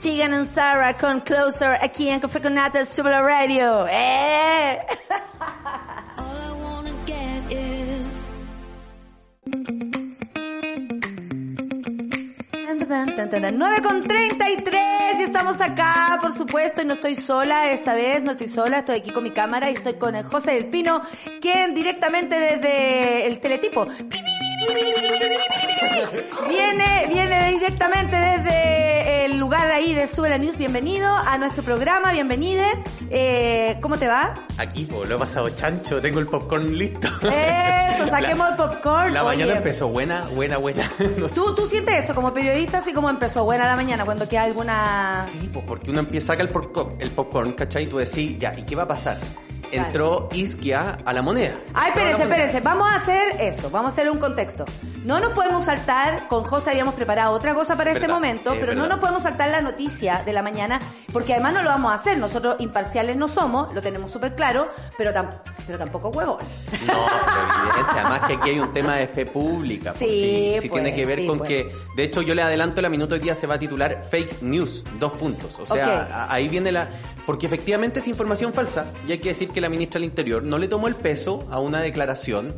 [0.00, 3.86] Tegan and Sarah, come closer, aquí en Café con Super Radio.
[3.86, 4.80] ¡Eh!
[12.90, 14.80] 9 con 33
[15.20, 18.96] y estamos acá, por supuesto, y no estoy sola esta vez, no estoy sola, estoy
[18.96, 21.02] aquí con mi cámara y estoy con el José del Pino,
[21.40, 23.86] quien directamente desde el teletipo
[26.48, 30.56] viene, viene directamente desde el lugar ahí de Sube la News.
[30.56, 32.66] Bienvenido a nuestro programa, bienvenide.
[33.10, 34.46] Eh, ¿Cómo te va?
[34.58, 37.08] Aquí, po, lo he pasado chancho, tengo el popcorn listo.
[37.22, 39.14] Eso, saquemos el popcorn.
[39.14, 40.90] La mañana Oye, empezó buena, buena, buena.
[41.16, 41.34] No sé.
[41.34, 45.26] ¿Tú, tú sientes eso como periodista, así como empezó buena la mañana cuando queda alguna...
[45.32, 47.84] Sí, pues porque uno empieza, saca el popcorn, el popcorn, ¿cachai?
[47.84, 49.18] Y tú decís, ya, ¿y qué va a pasar?
[49.72, 51.54] Entró Isquia a la moneda.
[51.74, 52.60] Ay, espérense, espérense.
[52.60, 53.70] Vamos a hacer eso.
[53.70, 54.64] Vamos a hacer un contexto.
[55.04, 58.74] No nos podemos saltar, con José habíamos preparado otra cosa para este Verdad, momento, pero
[58.74, 58.88] no verdad.
[58.90, 60.80] nos podemos saltar la noticia de la mañana,
[61.12, 62.18] porque además no lo vamos a hacer.
[62.18, 65.30] Nosotros imparciales no somos, lo tenemos súper claro, pero, tam-
[65.66, 66.38] pero tampoco huevón.
[66.86, 69.92] No, pero evidente, además que aquí hay un tema de fe pública.
[69.92, 71.48] pues, Sí, sí, pues, tiene que ver sí, con pues.
[71.48, 74.42] que, de hecho yo le adelanto, la minuto hoy día se va a titular Fake
[74.42, 75.54] News, dos puntos.
[75.58, 76.12] O sea, Ok.
[76.12, 76.88] a- ahí viene la...
[77.26, 80.58] Porque efectivamente es información falsa y hay que decir que la ministra del Interior no
[80.58, 82.54] le tomó el peso a una declaración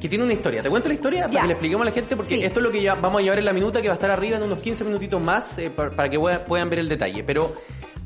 [0.00, 0.62] que tiene una historia.
[0.62, 1.28] ¿Te cuento la historia?
[1.28, 2.42] Para que le expliquemos a la gente, porque Sí.
[2.44, 4.10] esto es lo que ya vamos a llevar en la minuta, que va a estar
[4.10, 7.24] arriba en unos 15 minutitos más, eh, para, para que pueda- puedan ver el detalle.
[7.24, 7.54] Pero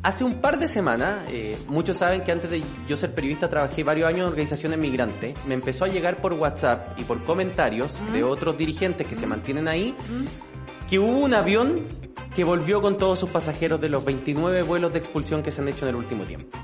[0.04, 3.82] hace un par de semanas, eh, muchos saben que antes de yo ser periodista trabajé
[3.82, 5.34] varios años en organizaciones migrantes.
[5.46, 9.66] Me empezó a llegar por WhatsApp y por comentarios de otros dirigentes que se mantienen
[9.66, 9.92] ahí,
[10.88, 11.80] que hubo un avión
[12.32, 15.68] que volvió con todos sus pasajeros de los 29 vuelos de expulsión que se han
[15.68, 16.56] hecho en el último tiempo.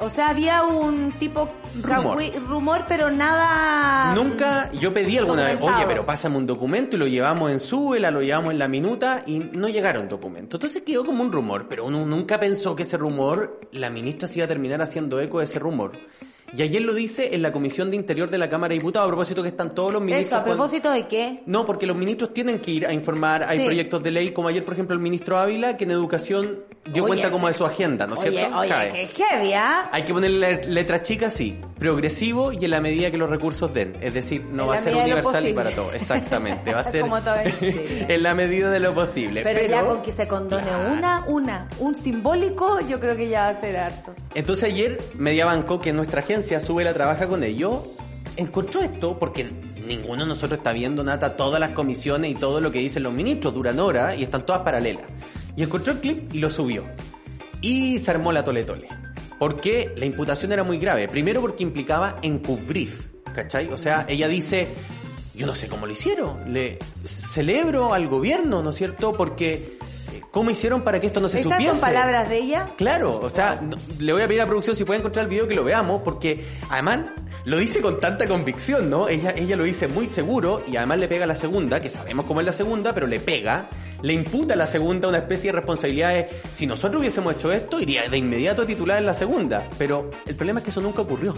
[0.00, 1.50] O sea, había un tipo
[1.82, 2.18] Rumor.
[2.46, 4.14] rumor pero nada...
[4.14, 8.10] Nunca, yo pedí alguna vez, oye, pero pásame un documento y lo llevamos en Súbela,
[8.10, 10.58] lo llevamos en la minuta y no llegaron documentos.
[10.58, 14.38] Entonces quedó como un rumor, pero uno nunca pensó que ese rumor, la ministra se
[14.38, 15.92] iba a terminar haciendo eco de ese rumor.
[16.56, 19.10] Y ayer lo dice en la Comisión de Interior de la Cámara de Diputados, a
[19.10, 20.26] propósito que están todos los ministros...
[20.26, 21.42] Eso, ¿a cuando- propósito de qué?
[21.46, 23.64] No, porque los ministros tienen que ir a informar, hay Sí.
[23.64, 27.08] proyectos de ley, como ayer, por ejemplo, el ministro Ávila, que en educación dio Oye,
[27.08, 28.58] cuenta como de su agenda, ¿no es cierto?
[28.58, 29.88] Oye, qué heavy, ¿ah?
[29.92, 31.60] Hay que ponerle letras chicas, sí.
[31.78, 33.96] Progresivo y en la medida que los recursos den.
[34.00, 35.94] Es decir, no En va a ser universal y para todos.
[35.94, 36.74] Exactamente.
[36.74, 37.34] Va a ser Como todo
[38.08, 39.42] en la medida de lo posible.
[39.42, 43.48] Pero, ya con que se condone una, una, un simbólico, yo creo que ya va
[43.50, 44.14] a ser harto.
[44.34, 47.84] Entonces ayer Mediabanco, que nuestra agencia sube la trabaja con ello,
[48.36, 49.50] encontró esto porque
[49.86, 53.12] ninguno de nosotros está viendo nada, todas las comisiones y todo lo que dicen los
[53.12, 55.04] ministros duran horas y están todas paralelas.
[55.56, 56.84] Y encontró el clip y lo subió.
[57.60, 58.88] Y se armó la tole tole.
[59.38, 61.08] Porque la imputación era muy grave.
[61.08, 63.10] Primero porque implicaba encubrir.
[63.34, 63.68] ¿Cachai?
[63.72, 64.68] O sea, ella dice,
[65.34, 66.52] yo no sé cómo lo hicieron.
[66.52, 69.12] Le celebro al gobierno, ¿no es cierto?
[69.12, 69.78] Porque
[70.30, 71.72] ¿cómo hicieron para que esto no se ¿Esas supiese?
[71.72, 72.70] son palabras de ella?
[72.76, 73.60] Claro, o sea,
[73.98, 76.44] le voy a pedir a producción si puede encontrar el video que lo veamos, porque
[76.68, 77.00] además
[77.44, 79.08] lo dice con tanta convicción, ¿no?
[79.08, 82.26] Ella, ella lo dice muy seguro y además le pega a la segunda, que sabemos
[82.26, 83.68] cómo es la segunda, pero le pega,
[84.02, 87.80] le imputa a la segunda una especie de responsabilidad de, si nosotros hubiésemos hecho esto,
[87.80, 91.02] iría de inmediato a titular en la segunda, pero el problema es que eso nunca
[91.02, 91.34] ocurrió.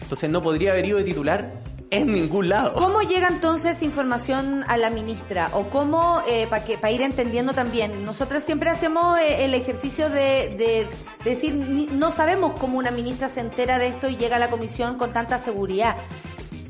[0.00, 1.52] Entonces no podría haber ido de titular
[1.92, 2.72] en ningún lado.
[2.74, 5.50] ¿Cómo llega entonces información a la ministra?
[5.52, 10.54] ¿O cómo, para que para ir entendiendo también, nosotros siempre hacemos eh, el ejercicio de,
[10.56, 10.88] de
[11.24, 14.50] decir, ni- no sabemos cómo una ministra se entera de esto y llega a la
[14.50, 15.96] comisión con tanta seguridad.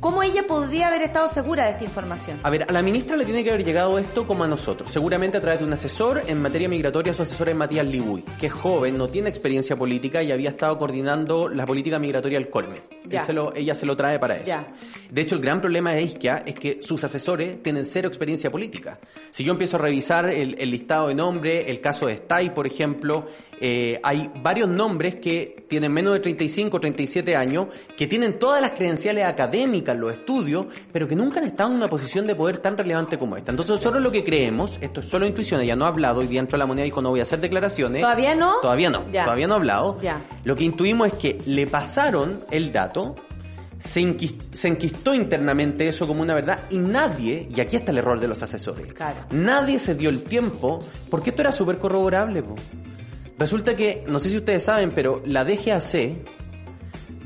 [0.01, 2.41] ¿Cómo ella podría haber estado segura de esta información?
[2.43, 5.39] A ver, a la ministra le tiene que haber llegado esto como a nosotros, seguramente
[5.39, 8.53] a través de un asesor en materia migratoria, su asesor es Matías Libuy, que es
[8.53, 12.81] joven, no tiene experiencia política y había estado coordinando la política migratoria del Colmed.
[13.05, 13.25] Él Ya.
[13.25, 14.47] se lo- ella se lo trae para eso.
[14.47, 14.73] Ya.
[15.11, 18.99] De hecho, el gran problema de Isquia es que sus asesores tienen cero experiencia política.
[19.31, 22.67] Si yo empiezo a revisar el, el listado de nombres, el caso de Stay, por
[22.67, 23.27] ejemplo,
[23.61, 28.61] eh, hay varios nombres que tienen menos de 35 o 37 años, que tienen todas
[28.61, 32.59] las credenciales académicas, los estudios, pero que nunca han estado en una posición de poder
[32.59, 33.51] tan relevante como esta.
[33.53, 36.57] Entonces nosotros lo que creemos, esto es solo intuición, ella no ha hablado, día entró
[36.57, 38.01] a la moneda y dijo no voy a hacer declaraciones.
[38.03, 38.57] ¿Todavía no?
[38.63, 39.25] Todavía no, Ya.
[39.25, 39.99] todavía no ha hablado.
[40.03, 40.21] Ya.
[40.45, 42.92] Lo que intuimos es que le pasaron el dato,
[43.79, 47.99] se, enquis- se enquistó internamente eso como una verdad y nadie, y aquí está el
[47.99, 49.17] error de los asesores, Claro.
[49.31, 50.79] nadie se dio el tiempo,
[51.11, 52.43] porque esto era súper corroborable.
[52.43, 52.55] po.
[53.39, 56.17] Resulta que, no sé si ustedes saben, pero la DGAC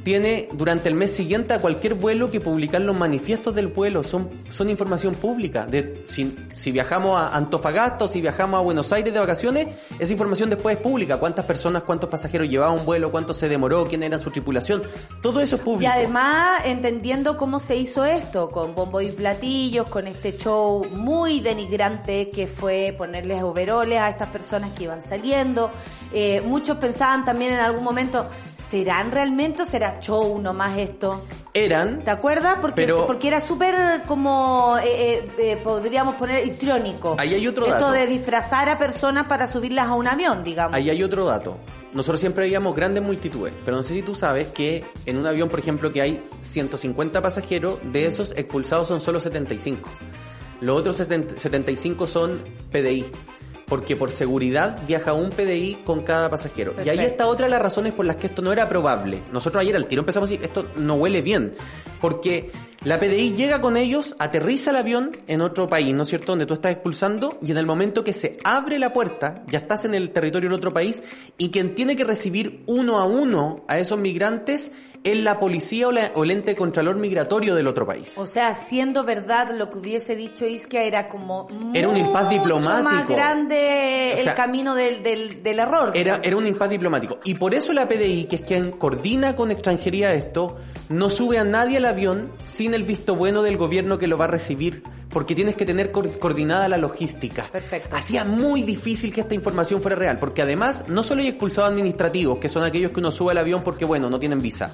[0.07, 4.05] tiene durante el mes siguiente a cualquier vuelo que publicar los manifiestos del vuelo.
[4.05, 5.67] Son, son información pública.
[5.67, 9.67] De, si, si viajamos a Antofagasta o si viajamos a Buenos Aires de vacaciones,
[9.99, 11.17] esa información después es pública.
[11.17, 14.85] Cuántas personas, cuántos pasajeros llevaban un vuelo, cuánto se demoró, quién era su tripulación.
[15.21, 15.93] Todo eso es Y público.
[15.93, 22.31] además entendiendo cómo se hizo esto, con bombo y platillos, con este show muy denigrante
[22.31, 25.73] que fue ponerles overoles a estas personas que iban saliendo.
[26.13, 31.23] Eh, muchos pensaban también en algún momento, ¿serán realmente o será show nomás esto?
[31.55, 32.59] Eran ¿Te acuerdas?
[32.61, 37.17] Porque, Pero- porque era súper como, eh, eh, eh, podríamos poner, histriónico.
[37.19, 37.93] Ahí hay otro Esto dato.
[37.93, 40.75] de disfrazar a personas para subirlas a un avión, digamos.
[40.77, 41.59] Ahí hay otro dato.
[41.93, 45.49] Nosotros siempre veíamos grandes multitudes, pero no sé si tú sabes que en un avión,
[45.49, 49.89] por ejemplo, que hay 150 pasajeros, de esos expulsados son solo 75.
[50.61, 53.05] Los otros 70 75 son PDI,
[53.67, 56.75] porque por seguridad viaja un PDI con cada pasajero.
[56.85, 59.21] Y ahí está otra de las razones por las que esto no era probable.
[59.33, 61.53] Nosotros ayer al tiro empezamos a decir, esto no huele bien,
[62.01, 62.53] porque
[62.85, 66.47] la PDI llega con ellos, aterriza el avión en otro país, ¿no es cierto?, donde
[66.47, 69.95] tú estás expulsando, y en el momento que se abre la puerta, ya estás en
[69.95, 71.03] el territorio de otro país,
[71.37, 74.71] y quien tiene que recibir uno a uno a esos migrantes
[75.13, 78.13] es la policía o, la- o el ente contralor migratorio del otro país.
[78.17, 82.83] O sea, siendo verdad lo que hubiese dicho Isquia era como Era un impas diplomático.
[82.83, 85.93] más grande O sea, el camino del, del, del error.
[85.95, 87.19] Era, era un impas diplomático.
[87.25, 90.57] Y por eso la PDI, que es quien coordina con extranjería esto,
[90.89, 94.25] no sube a nadie al avión sin el visto bueno del gobierno que lo va
[94.25, 94.83] a recibir.
[95.17, 97.49] Porque tienes que tener coordinada la logística.
[97.51, 97.97] Perfecto.
[97.97, 100.19] Hacía muy difícil que esta información fuera real.
[100.19, 103.63] Porque además, no solo hay expulsados administrativos, que son aquellos que uno sube al avión
[103.65, 104.73] porque, bueno, no tienen visa.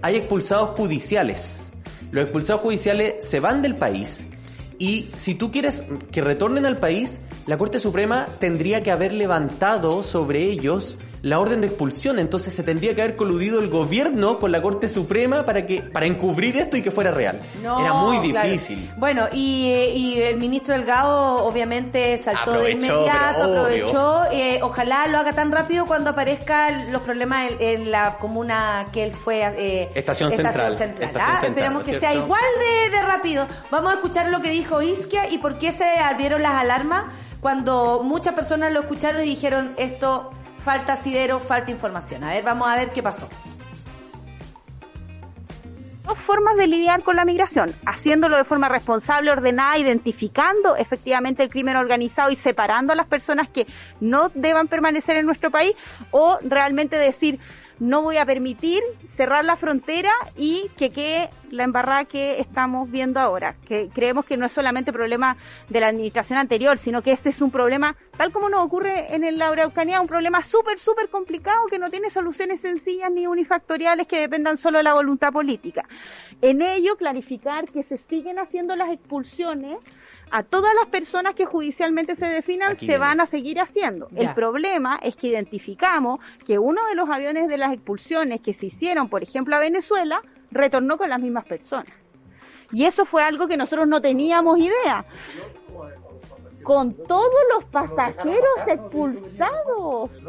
[0.00, 1.72] Hay expulsados judiciales.
[2.12, 4.28] Los expulsados judiciales se van del país
[4.78, 10.04] y si tú quieres que retornen al país, la Corte Suprema tendría que haber levantado
[10.04, 12.18] sobre ellos la orden de expulsión.
[12.18, 16.06] Entonces se tendría que haber coludido el gobierno con la Corte Suprema para que para
[16.06, 17.40] encubrir esto y que fuera real.
[17.62, 18.48] No, Era muy claro.
[18.48, 18.90] difícil.
[18.96, 24.24] Bueno, y, y el ministro Delgado obviamente saltó de inmediato, aprovechó.
[24.32, 29.04] eh, ojalá lo haga tan rápido cuando aparezcan los problemas en, en la comuna que
[29.04, 29.40] él fue.
[29.56, 32.40] eh, Estación Central, Estación Ah, Central, esperamos que sea igual
[32.90, 33.46] de, de rápido.
[33.70, 37.04] Vamos a escuchar lo que dijo Isquia y por qué se abrieron las alarmas
[37.40, 40.30] cuando muchas personas lo escucharon y dijeron esto
[40.60, 42.24] falta asidero, falta información.
[42.24, 43.28] A ver, vamos a ver qué pasó.
[46.10, 51.50] dos formas de lidiar con la migración, haciéndolo de forma responsable, ordenada, identificando efectivamente el
[51.50, 53.66] crimen organizado y separando a las personas que
[54.00, 55.76] no deban permanecer en nuestro país,
[56.10, 57.38] o realmente decir,
[57.80, 63.18] no voy a permitir cerrar la frontera y que quede la embarrada que estamos viendo
[63.18, 63.56] ahora.
[63.66, 65.36] Que creemos que no es solamente problema
[65.68, 69.38] de la administración anterior, sino que este es un problema, tal como nos ocurre en
[69.38, 74.20] la Araucanía, un problema súper, súper complicado que no tiene soluciones sencillas ni unifactoriales que
[74.20, 75.88] dependan solo de la voluntad política.
[76.42, 79.78] En ello, clarificar que se siguen haciendo las expulsiones
[80.30, 82.98] a todas las personas que judicialmente se definan Aquí se viene.
[83.00, 84.08] van a seguir haciendo.
[84.10, 84.28] Ya.
[84.28, 88.66] El problema es que identificamos que uno de los aviones de las expulsiones que se
[88.66, 91.92] hicieron, por ejemplo, a Venezuela, retornó con las mismas personas.
[92.72, 95.04] Y eso fue algo que nosotros no teníamos idea.
[96.62, 100.22] Con todos los pasajeros expulsados.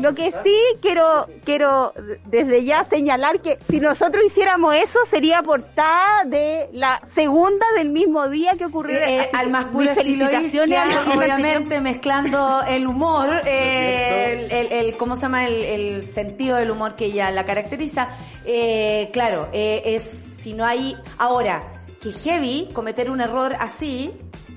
[0.00, 1.92] Lo que sí quiero quiero
[2.26, 8.28] desde ya señalar que si nosotros hiciéramos eso sería portada de la segunda del mismo
[8.28, 8.96] día que ocurrió.
[8.98, 10.84] Eh, Así al más puro estilo Isquia,
[11.16, 15.46] obviamente mezclando el humor, eh, el, el- el- ¿cómo se llama?
[15.46, 18.08] El, el sentido del humor que ella la caracteriza.
[18.44, 20.96] Eh, claro, eh, es si no hay...
[21.18, 24.12] Ahora, que heavy cometer un error así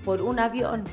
[0.06, 0.84] por un avión.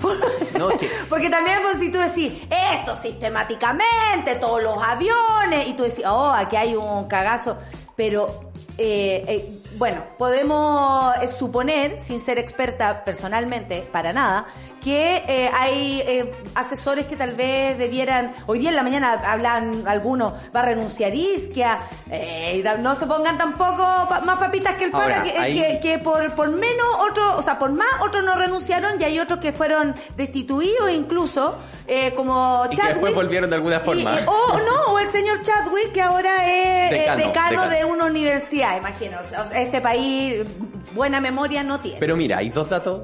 [1.08, 2.32] Porque también pues, si tú decís,
[2.72, 7.56] esto sistemáticamente, todos los aviones, y tú decís, oh, aquí hay un cagazo,
[7.96, 14.46] pero eh, eh, bueno, podemos suponer, sin ser experta personalmente, para nada,
[14.84, 19.84] que eh, hay eh, asesores que tal vez debieran, hoy día en la mañana hablan
[19.88, 24.90] algunos, va a renunciar Isquia, eh, no se pongan tampoco pa- más papitas que el
[24.90, 28.22] pana, Ahora, que, ahí- que- que por, por menos otros, o sea, por más otros
[28.24, 32.92] no renunciaron y hay otros que fueron destituidos incluso, eh, como Y que Chadwick.
[32.96, 34.16] después volvieron de alguna forma.
[34.26, 37.68] o no, o el señor Chadwick que ahora es Decano, decano, decano.
[37.70, 39.16] de una universidad, imagino.
[39.20, 40.44] O sea, este país
[40.92, 41.98] buena memoria no tiene.
[42.00, 43.00] Pero mira, hay dos datos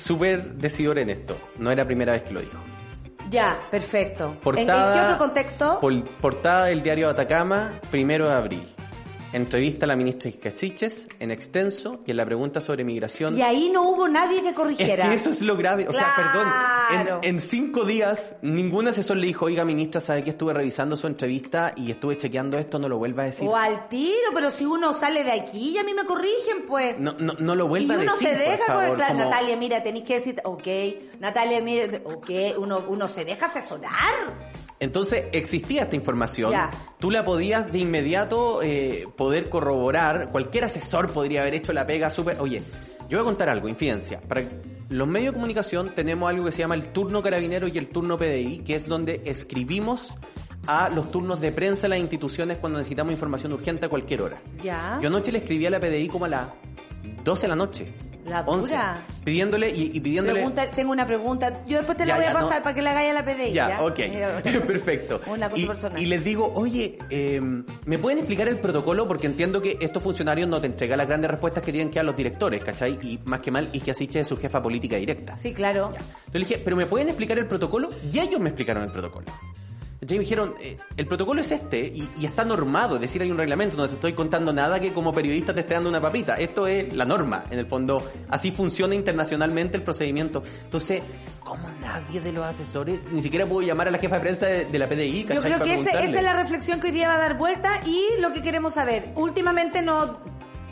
[0.00, 1.36] súper decidores en esto.
[1.58, 2.58] No era la primera vez que lo dijo.
[3.30, 4.30] ya, perfecto.
[4.32, 5.78] ¿En- Portada, ¿En, qué otro contexto?
[6.20, 8.74] portada del diario Atacama, primero de abril.
[9.32, 13.36] Entrevista a la ministra Casiches en extenso y en la pregunta sobre migración.
[13.36, 15.08] Y ahí no hubo nadie que Es corrigiera.
[15.08, 15.86] que eso es lo grave.
[15.88, 16.40] O sea, Claro.
[16.90, 17.20] perdón.
[17.22, 21.06] En, en cinco días, ningún asesor le dijo, oiga, ministra, sabe que estuve revisando su
[21.06, 23.48] entrevista y estuve chequeando esto, no lo vuelva a decir.
[23.48, 26.98] O al tiro, pero si uno sale de aquí y a mí me corrigen, pues.
[26.98, 29.14] No, no, no lo y vuelva a uno decir, se por deja, favor, con- claro,
[29.14, 30.68] como- Natalia, mira, tenéis que decir, ok,
[31.20, 34.49] Natalia, mire, ok, uno, uno se deja asesorar.
[34.80, 36.54] Entonces existía esta información,
[36.98, 42.08] tú la podías de inmediato eh, poder corroborar, cualquier asesor podría haber hecho la pega
[42.08, 42.40] súper...
[42.40, 42.62] Oye,
[43.08, 44.22] yo voy a contar algo, infidencia.
[44.22, 44.42] Para
[44.88, 48.16] los medios de comunicación tenemos algo que se llama el turno carabinero y el turno
[48.16, 50.14] PDI, que es donde escribimos
[50.66, 54.40] a los turnos de prensa a las instituciones cuando necesitamos información urgente a cualquier hora.
[54.62, 54.98] Ya.
[55.02, 56.48] Yo anoche le escribí a la PDI como a las
[57.22, 57.92] 12 de la noche.
[58.26, 59.02] La 11, dura.
[59.24, 60.40] pidiéndole y, y pidiéndole...
[60.40, 61.62] Pregunta- tengo una pregunta.
[61.66, 62.40] Yo después te la Ya, voy a no.
[62.40, 63.52] pasar para que la hagáis a la PDI.
[63.52, 63.82] Ya, ¿ya?
[63.82, 63.98] ok.
[64.66, 65.20] Perfecto.
[65.26, 66.00] Una cosa y, personal.
[66.02, 67.40] y les digo, oye, eh,
[67.86, 69.08] ¿me pueden explicar el protocolo?
[69.08, 72.06] Porque entiendo que estos funcionarios no te entregan las grandes respuestas que tienen que dar
[72.06, 72.98] los directores, ¿cachai?
[73.02, 75.36] Y más que mal, Isque Asiche es su jefa política directa.
[75.36, 75.86] Sí, claro.
[75.88, 77.90] Entonces le dije, ¿pero me pueden explicar el protocolo?
[78.12, 79.26] Y ellos me explicaron el protocolo.
[80.02, 83.30] Ya me dijeron, eh, el protocolo es este y, y está normado, es decir, hay
[83.30, 86.36] un reglamento, no te estoy contando nada que como periodista te esté dando una papita.
[86.36, 90.42] Esto es la norma, en el fondo, así funciona internacionalmente el procedimiento.
[90.64, 91.02] Entonces,
[91.44, 94.64] ¿cómo nadie de los asesores, ni siquiera pudo llamar a la jefa de prensa de,
[94.64, 95.26] de la PDI?
[95.34, 97.82] Yo creo que ese- esa es la reflexión que hoy día va a dar vuelta
[97.84, 99.12] y lo que queremos saber.
[99.16, 100.18] Últimamente no,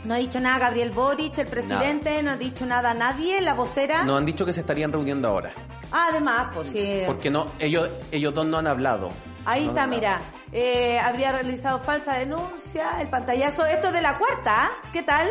[0.05, 4.03] no ha dicho nada Gabriel Boric, el presidente, no ha dicho nada nadie, la vocera.
[4.03, 5.53] Nos han dicho que se estarían reuniendo ahora.
[5.91, 7.01] Además, pues sí.
[7.05, 9.11] Porque no, ellos, ellos dos no han hablado.
[9.45, 10.21] Ahí No está, mira.
[10.51, 13.65] Eh, habría realizado falsa denuncia, el pantallazo.
[13.65, 14.71] Esto es de la cuarta, ¿ah?
[14.91, 15.29] ¿qué tal?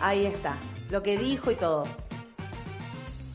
[0.00, 0.56] Ahí está,
[0.90, 1.86] lo que dijo y todo.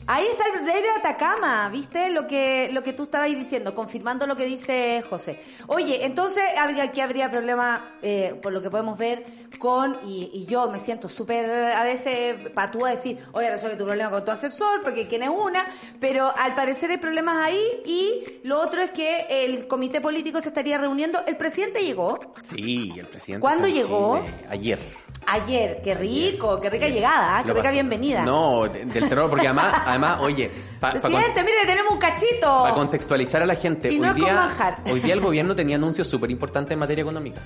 [0.08, 2.10] Ahí está el de Atacama, ¿viste?
[2.10, 5.40] Lo que, lo que tú estabas diciendo, confirmando lo que dice José.
[5.66, 9.26] Oye, entonces habría, aquí habría problema, eh, por lo que podemos ver,
[9.58, 14.10] con, y, y yo me siento súper a veces patúa decir, oye, resuelve tu problema
[14.10, 15.66] con tu asesor, porque quién es una,
[15.98, 20.48] pero al parecer hay problemas ahí, y lo otro es que el comité político se
[20.48, 21.20] estaría reuniendo.
[21.26, 23.40] El presidente llegó Sí, el presidente.
[23.40, 24.20] ¿Cuándo llegó?
[24.24, 24.34] Chile.
[24.50, 24.78] Ayer.
[25.26, 27.42] ayer, qué rico, qué rica llegada, ¿ah?
[27.44, 28.22] qué rica bienvenida.
[28.22, 29.74] No, de- del terror, porque además,
[30.04, 32.64] además oye, para Presidente, mire, tenemos un cachito.
[32.74, 34.48] contextualizar a la gente, Y no hoy, día,
[34.90, 37.40] hoy día el gobierno tenía anuncios súper importantes en materia económica.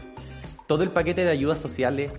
[0.67, 2.13] Todo el paquete de ayudas sociales,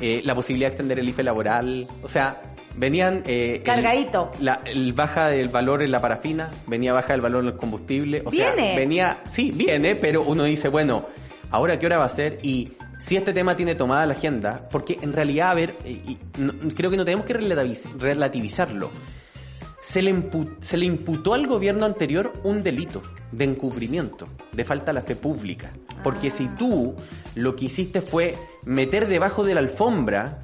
[0.00, 2.40] eh, la posibilidad de extender el IFE laboral, o sea,
[2.76, 3.22] venían...
[3.26, 4.30] eh, el- Cargadito.
[4.40, 8.22] la el baja del valor en la parafina, venía baja del valor en el combustible,
[8.24, 8.56] o ¿Viene?
[8.56, 9.22] sea, venía...
[9.30, 11.06] Sí, viene, pero uno dice, bueno,
[11.50, 12.38] ¿ahora qué hora va a ser?
[12.42, 16.52] Y si este tema tiene tomada la agenda, porque en realidad, a ver, y no-
[16.76, 18.90] creo que no tenemos que relativiz- relativizarlo.
[19.86, 20.12] Se le,
[20.58, 25.14] se le imputó al gobierno anterior un delito de encubrimiento, de falta a la fe
[25.14, 25.70] pública.
[26.02, 26.96] Porque si tú
[27.36, 30.42] lo que hiciste fue meter debajo de la alfombra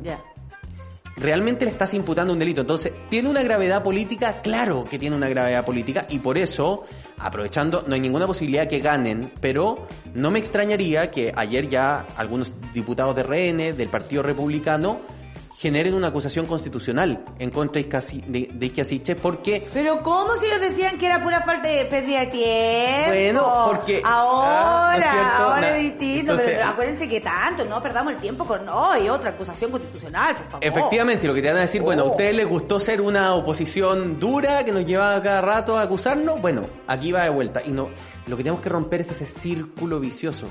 [1.16, 2.60] realmente le estás imputando un delito.
[2.60, 4.42] Entonces, ¿tiene una gravedad política?
[4.42, 6.84] Claro que tiene una gravedad política y por eso,
[7.18, 12.54] aprovechando, no hay ninguna posibilidad que ganen, pero no me extrañaría que ayer ya algunos
[12.72, 15.00] diputados de RN, del Partido Republicano,
[15.62, 20.34] generen una acusación constitucional en contra de Iscasi- de, de Ike Asiche porque Pero ¿cómo
[20.36, 23.08] si ellos decían que era pura falta de pérdida de tiempo?
[23.46, 25.36] Bueno, porque- Ahora, ah, ¿no es cierto?
[25.44, 26.32] ahora Na- es distinto.
[26.32, 28.66] entonces- pero acuérdense que tanto, no perdamos el tiempo con...
[28.66, 30.64] No, y otra acusación constitucional, por favor.
[30.64, 32.10] Efectivamente, lo que te van a decir, bueno, ¿a Oh.
[32.10, 36.40] ustedes les gustó ser una oposición dura que nos llevaba cada rato a acusarnos?
[36.40, 37.62] Bueno, aquí va de vuelta.
[37.64, 37.88] Y no,
[38.26, 40.48] lo que tenemos que romper es ese círculo vicioso.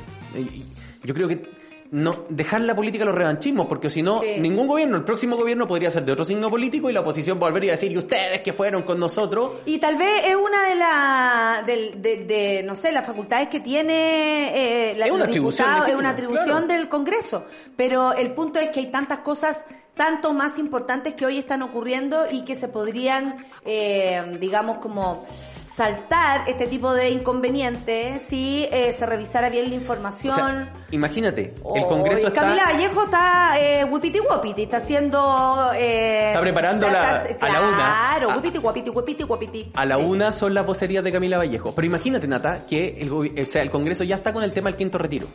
[1.04, 1.50] Yo creo que
[1.92, 4.36] no dejar la política a los revanchismos, porque si no, Sí.
[4.40, 7.72] ningún gobierno, el próximo gobierno podría ser de otro signo político y la oposición volvería
[7.72, 11.66] a decir, y ustedes que fueron con nosotros, Y tal vez es una de las,
[11.66, 15.96] de, de- de, no sé, las facultades que tiene eh, la, Es una atribución es
[15.96, 16.68] una atribución claro.
[16.68, 17.46] del Congreso.
[17.76, 19.66] Pero el punto es que hay tantas cosas
[19.96, 25.26] tanto más importantes que hoy están ocurriendo y que se podrían, eh, digamos, como
[25.72, 30.36] saltar este tipo de inconvenientes si eh, se revisara bien la o información.
[30.36, 32.42] sea, imagínate, el Congreso está...
[32.42, 35.72] Camila Vallejo está eh, wipiti wapiti, está haciendo...
[35.76, 37.76] Eh, Está preparando la- a la una.
[37.78, 39.72] Claro, wipiti wapiti, wipiti wapiti.
[39.76, 41.74] A la una son las vocerías de Camila Vallejo.
[41.74, 44.76] Pero imagínate, Nata, que el, o sea, el Congreso ya está con el tema del
[44.78, 45.28] quinto retiro.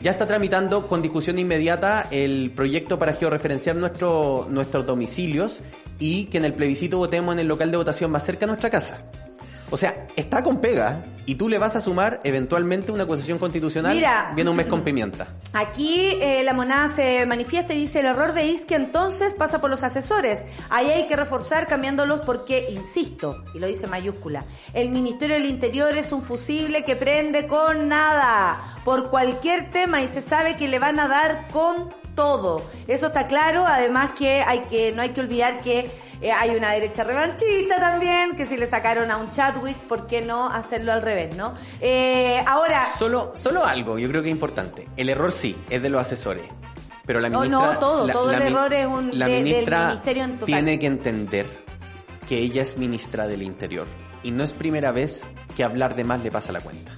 [0.00, 5.60] Ya está tramitando con discusión inmediata el proyecto para georreferenciar nuestro- nuestros domicilios
[5.98, 8.70] y que en el plebiscito votemos en el local de votación más cerca a nuestra
[8.70, 9.04] casa.
[9.70, 13.94] O sea, está con pega y tú le vas a sumar eventualmente una acusación constitucional.
[13.94, 14.32] Mira.
[14.34, 15.28] Viene un mes con pimienta.
[15.52, 19.68] Aquí eh, la monada se manifiesta y dice el error de Isque entonces pasa por
[19.68, 20.46] los asesores.
[20.70, 25.94] Ahí hay que reforzar cambiándolos porque, insisto, y lo dice mayúscula, el Ministerio del Interior
[25.96, 30.78] es un fusible que prende con nada, por cualquier tema y se sabe que le
[30.78, 32.62] van a dar con todo.
[32.88, 35.88] Eso está claro, además que hay que no hay que olvidar que
[36.20, 40.20] eh, hay una derecha revanchista también, que si le sacaron a un Chadwick, ¿por qué
[40.20, 41.54] no hacerlo al revés, no?
[41.80, 44.88] Eh, ahora, Solo, solo algo, yo creo que es importante.
[44.96, 46.46] El error sí, es de los asesores.
[47.06, 47.72] Pero la No, ministra...
[47.74, 50.32] no, todo, la- todo el la error es un- la de- del ministra ministerio en
[50.38, 50.46] total.
[50.46, 51.46] tiene que entender
[52.28, 53.86] que ella es ministra del Interior.
[54.24, 55.24] Y no es primera vez
[55.56, 56.92] que hablar de más le pasa la cuenta.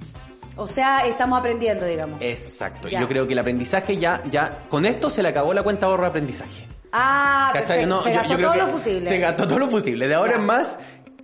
[0.60, 2.20] O sea, estamos aprendiendo, digamos.
[2.22, 2.88] Exacto.
[2.88, 3.00] Ya.
[3.00, 6.02] Yo creo que el aprendizaje ya, ya, con esto se le acabó la cuenta ahorro
[6.04, 6.66] de aprendizaje.
[6.92, 7.86] Ah, perfecto.
[7.86, 9.08] No, se yo- gastó yo creo todo lo fusible.
[9.08, 10.08] Se gastó todo lo posible.
[10.08, 10.38] De ahora Ya.
[10.38, 10.78] en más,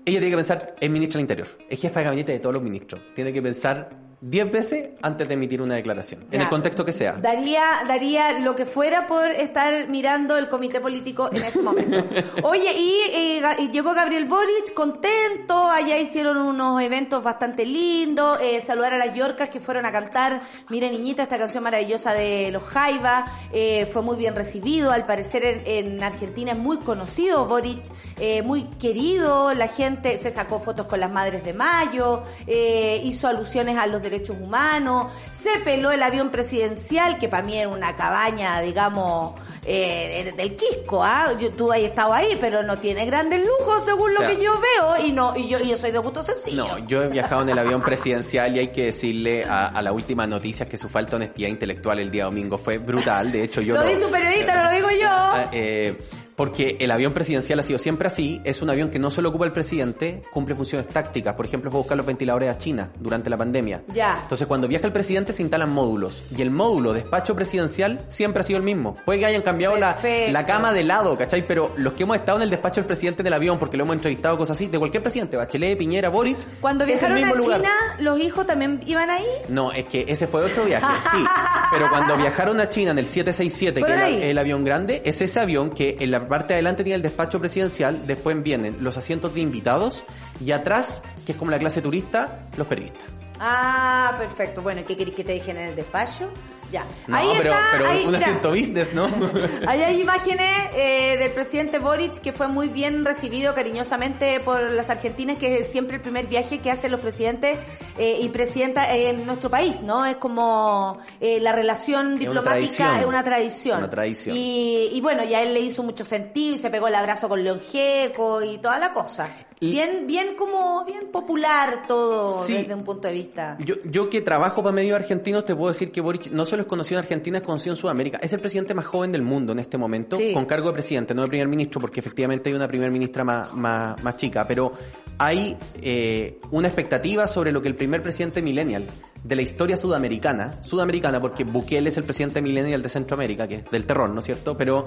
[0.04, 1.48] ella tiene que pensar en ministra del Interior.
[1.68, 3.00] Es jefa de gabinete de todos los ministros.
[3.14, 3.90] Tiene que pensar
[4.20, 6.24] 10 veces antes de emitir una declaración.
[6.30, 7.12] En el contexto que sea.
[7.12, 12.04] Daría, daría lo que fuera por estar mirando el comité político en este momento.
[12.42, 18.60] Oye, y, eh, y llegó Gabriel Boric contento, allá hicieron unos eventos bastante lindos, eh,
[18.60, 22.62] saludar a las Yorcas que fueron a cantar, mire niñita, esta canción maravillosa de los
[22.62, 27.82] Jaiba, eh, fue muy bien recibido, al parecer en, en Argentina es muy conocido Boric,
[28.18, 33.78] eh, muy querido, la gente se sacó fotos con las Madres de Mayo, hizo alusiones
[33.78, 38.60] a los derechos humanos, se peló el avión presidencial, que para mí era una cabaña,
[38.60, 39.34] digamos,
[39.64, 41.36] eh, del Quisco, ¿ah?
[41.38, 44.42] Yo, tú has estado ahí, pero no tiene grandes lujos según lo O sea, que
[44.42, 46.66] yo veo, y no, y yo, y yo soy de gusto sencillo.
[46.68, 49.92] No, yo he viajado en el avión presidencial y hay que decirle a, a la
[49.92, 53.32] última noticia que su falta de honestidad intelectual el día domingo fue brutal.
[53.32, 55.08] De hecho, yo lo dice un periodista, no lo digo yo.
[55.08, 55.98] Ah, eh,
[56.36, 58.40] porque el avión presidencial ha sido siempre así.
[58.44, 61.34] Es un avión que no solo ocupa el presidente, cumple funciones tácticas.
[61.34, 63.82] Por ejemplo, fue a buscar los ventiladores a China durante la pandemia.
[63.92, 64.20] Ya.
[64.22, 66.22] Entonces, cuando viaja el presidente, se instalan módulos.
[66.36, 68.96] Y el módulo despacho presidencial siempre ha sido el mismo.
[69.04, 69.96] Puede que hayan cambiado la,
[70.30, 71.46] la cama de lado, ¿cachai?
[71.46, 73.84] Pero los que hemos estado en el despacho del presidente en el avión, porque lo
[73.84, 76.38] hemos entrevistado, cosas así, de cualquier presidente, Bachelet, Piñera, Boric.
[76.60, 77.62] Cuando viajaron a lugar.
[77.62, 79.24] China, los hijos también iban ahí.
[79.48, 81.24] No, es que ese fue otro viaje, sí.
[81.72, 85.40] Pero cuando viajaron a China en el 767, que era el avión grande, es ese
[85.40, 89.34] avión que en la parte de adelante tiene el despacho presidencial, después vienen los asientos
[89.34, 90.04] de invitados
[90.40, 93.04] y atrás, que es como la clase turista, los periodistas.
[93.38, 94.62] Ah, perfecto.
[94.62, 96.30] Bueno, ¿qué querés que te dejen en el despacho?
[96.72, 96.84] Ya.
[97.06, 98.18] No, ahí pero, está, pero ahí, un mira.
[98.18, 99.08] asiento business, ¿no?
[99.68, 104.90] Ahí hay imágenes eh, del presidente Boric que fue muy bien recibido cariñosamente por las
[104.90, 107.58] argentinas, que es siempre el primer viaje que hacen los presidentes
[107.98, 110.04] eh, y presidenta en nuestro país, ¿no?
[110.06, 113.78] Es como eh, la relación diplomática es una tradición.
[113.78, 114.36] Una tradición.
[114.36, 117.42] Y, y bueno, ya él le hizo mucho sentido y se pegó el abrazo con
[117.42, 119.28] León Gieco y toda la cosa.
[119.60, 122.54] Bien, bien como, bien popular todo Sí.
[122.54, 123.56] desde un punto de vista.
[123.64, 126.68] Yo, yo que trabajo para medios argentinos, te puedo decir que Boric no solo es
[126.68, 128.18] conocido en Argentina, es conocido en Sudamérica.
[128.22, 130.32] Es el presidente más joven del mundo en este momento, Sí.
[130.34, 133.52] con cargo de presidente, no de primer ministro, porque efectivamente hay una primer ministra más,
[133.54, 134.46] más, más chica.
[134.46, 134.72] Pero
[135.18, 138.84] hay eh, una expectativa sobre lo que el primer presidente millennial
[139.26, 143.70] de la historia sudamericana, sudamericana porque Bukele es el presidente millennial de Centroamérica, que es
[143.70, 144.56] del terror, ¿no es cierto?
[144.56, 144.86] Pero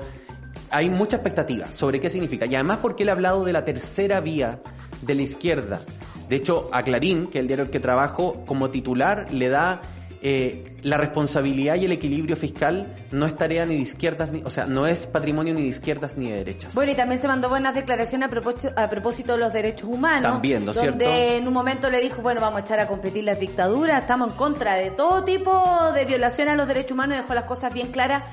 [0.72, 2.46] hay mucha expectativa sobre qué significa.
[2.46, 4.62] Y además porque él ha hablado de la tercera vía
[5.02, 5.82] de la izquierda.
[6.30, 9.82] De hecho, a Clarín, que es el diario el que trabajo, como titular le da
[10.22, 14.50] eh, la responsabilidad y el equilibrio fiscal no es tarea ni de izquierdas, ni, o
[14.50, 16.74] sea, no es patrimonio ni de izquierdas ni de derechas.
[16.74, 20.32] Bueno, y también se mandó buenas declaraciones a propósito, a propósito de los derechos humanos.
[20.32, 21.38] También, ¿no es donde cierto?
[21.38, 24.36] en un momento le dijo, bueno, vamos a echar a competir las dictaduras, estamos en
[24.36, 25.52] contra de todo tipo
[25.94, 28.24] de violación a los derechos humanos dejó las cosas bien claras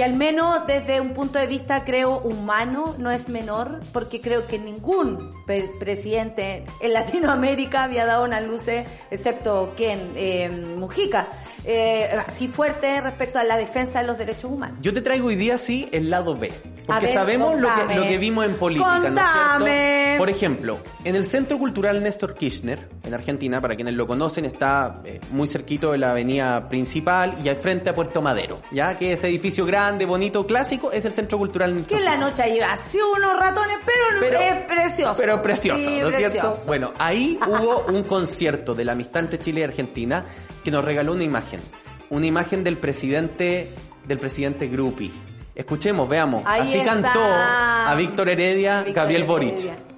[0.00, 4.46] que al menos desde un punto de vista creo humano no es menor porque creo
[4.46, 11.28] que ningún pre- presidente en Latinoamérica había dado unas luces excepto quien eh, Mujica
[11.66, 15.36] eh, así fuerte respecto a la defensa de los derechos humanos Yo te traigo hoy
[15.36, 16.50] día sí el lado B.
[16.86, 17.96] Porque ver, sabemos lo que, contame.
[17.96, 19.70] lo que vimos en política, ¿no es Contame.
[19.70, 19.99] cierto?
[20.20, 25.00] Por ejemplo, en el Centro Cultural Néstor Kirchner, en Argentina, para quienes lo conocen, está
[25.02, 29.14] eh, muy cerquito de la avenida principal y al frente a Puerto Madero, ya que
[29.14, 32.60] ese edificio grande, bonito, clásico, es el Centro Cultural Néstor que en la noche hay
[32.60, 36.54] así unos ratones pero, Pero- es precioso Pero precioso, Sí, ¿no es cierto?
[36.66, 40.26] Bueno, ahí hubo un concierto de la amistad entre Chile y Argentina
[40.62, 41.62] que nos regaló una imagen.
[42.10, 43.70] Una imagen del presidente,
[44.06, 45.10] del presidente Grupi.
[45.54, 46.42] Escuchemos, veamos.
[46.44, 46.92] Ahí Así está.
[46.92, 49.52] cantó a Víctor Heredia, Víctor Gabriel Boric.
[49.52, 49.89] Heredia.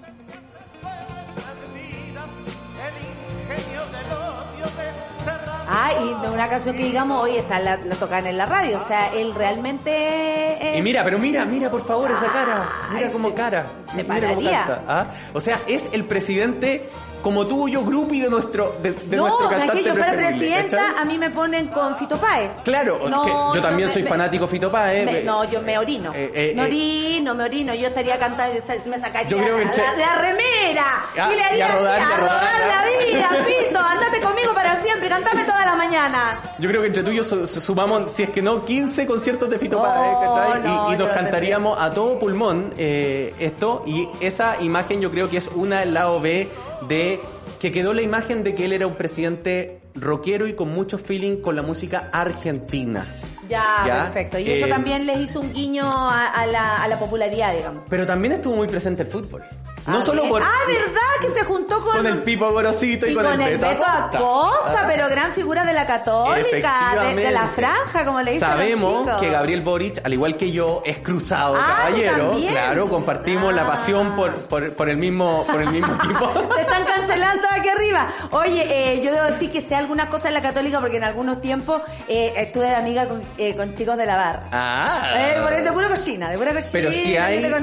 [5.84, 8.78] Ah, y no una canción que digamos hoy está la, la tocan en la radio.
[8.78, 9.90] O sea, él realmente.
[9.90, 12.68] eh, Y mira, pero mira, mira por favor esa cara.
[12.94, 13.66] Mira Ay, cómo se- cara.
[13.86, 14.82] se Mira cómo pararía.
[14.86, 15.06] ¿ah?
[15.32, 16.88] O sea, es el presidente
[17.22, 19.94] como tú y yo, grupi de nuestro, de, de no, nuestro es cantante que yo
[19.96, 21.02] fuera presidenta, ¿cachai?
[21.02, 22.50] a mí me ponen con Fito Páez.
[22.64, 25.06] Claro, No, que yo también soy me- fanático Fito Páez.
[25.06, 26.12] me- me- no, yo me orino.
[26.14, 26.66] Eh, eh, me eh.
[26.66, 27.74] orino, me orino.
[27.74, 28.54] Yo estaría cantando,
[28.86, 30.84] me sacaría Yo creo que la, la- la remera.
[31.18, 33.06] Ah, y le y a haría así, rodar, y a rodar, la
[33.38, 33.78] vida, Fito.
[33.78, 36.38] Andate conmigo para siempre, cantame todas las mañanas.
[36.58, 39.06] Yo creo que entre tú y yo su- su- sumamos, si es que no, 15
[39.06, 40.60] conciertos de Fito Oh, Páez, ¿cachai?
[40.92, 43.82] Y- no, nos cantaríamos a todo pulmón eh, esto.
[43.86, 46.48] Y esa imagen yo creo que es una del lado B
[46.88, 47.20] de
[47.60, 51.36] que quedó la imagen de que él era un presidente rockero y con mucho feeling
[51.36, 53.06] con la música argentina.
[53.48, 54.38] Ya, Ya, perfecto.
[54.38, 57.84] Y eso eh, también les hizo un guiño a, a la, a la popularidad, digamos.
[57.88, 59.42] Pero también estuvo muy presente el fútbol.
[59.86, 60.42] No Ah, solo por...
[60.42, 61.00] Ah, ¿verdad?
[61.20, 61.96] Que se juntó con...
[61.96, 64.84] Con el Pipo Gorosito y, y con, el Beto Acosta, Ah.
[64.86, 69.30] pero gran figura de la católica, de, de la franja, como le dicen Sabemos que
[69.30, 72.28] Gabriel Boric, al igual que yo, es cruzado Ah, ¿tú caballero.
[72.30, 72.52] también?
[72.52, 73.66] Claro, compartimos la Ah.
[73.66, 76.28] pasión por, por, por el mismo, por el mismo equipo.
[76.54, 78.08] Te están cancelando aquí arriba.
[78.32, 81.40] Oye, eh, yo debo decir que sé algunas cosas en la católica porque en algunos
[81.40, 84.48] tiempos eh, estuve de amiga con, eh, con chicos de la barra.
[84.52, 85.08] Ah.
[85.16, 86.70] Eh, de pura cochina, de pura cochina.
[86.72, 87.60] Pero si hay, si hay una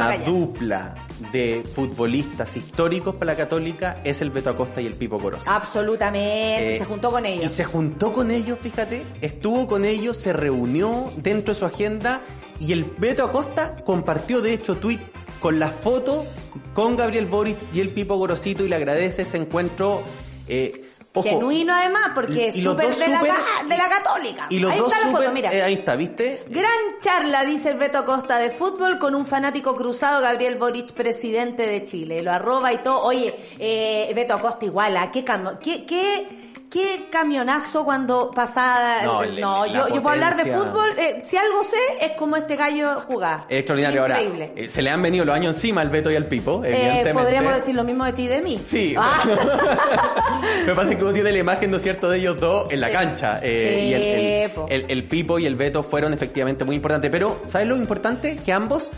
[0.00, 0.49] Magallanes.
[0.52, 0.94] Dupla
[1.32, 5.50] de futbolistas históricos para la Católica, es el Beto Acosta y el Pipo Corozo.
[5.50, 7.44] Absolutamente, Eh, se juntó con ellos.
[7.46, 12.22] Y se juntó con ellos, fíjate, estuvo con ellos, se reunió dentro de su agenda
[12.58, 15.00] y el Beto Acosta compartió de hecho tweet
[15.40, 16.26] con la foto
[16.74, 20.02] con Gabriel Boric y el Pipo Gorosito y le agradece ese encuentro.
[20.48, 24.46] eh, ojo, Genuino además, porque es súper de, ca- de la católica.
[24.50, 25.52] Y los ahí dos está la foto, mira.
[25.52, 26.44] eh, ahí está, ¿viste?
[26.48, 31.66] Gran charla, dice el Beto Acosta de fútbol con un fanático cruzado, Gabriel Boric, presidente
[31.66, 32.22] de Chile.
[32.22, 33.02] Lo arroba y todo.
[33.02, 36.28] Oye, eh, Beto Acosta igual, ¿a qué, cam- qué, qué,
[36.70, 39.02] qué camionazo cuando pasaba...
[39.02, 42.36] No, No, le- yo, yo puedo hablar de fútbol, eh, si algo sé, es como
[42.36, 43.44] este gallo jugaba.
[43.48, 44.06] Es extraordinario.
[44.06, 44.44] Increíble.
[44.50, 46.68] Ahora, eh, se le han venido los años encima al Beto y al Pipo, Eh,
[46.70, 47.22] evidentemente.
[47.22, 48.62] podríamos decir lo mismo de ti y de mí.
[48.64, 48.94] Sí.
[48.96, 49.20] Ah.
[50.64, 52.86] Que pasa que uno tiene la imagen, ¿no es cierto?, de ellos dos en la
[52.88, 52.92] Sí.
[52.92, 53.40] cancha.
[53.42, 57.10] eh, Sí, y el, el- el- el Pipo y el Beto fueron efectivamente muy importantes.
[57.10, 58.36] Pero, ¿sabes lo importante?
[58.36, 58.90] Que ambos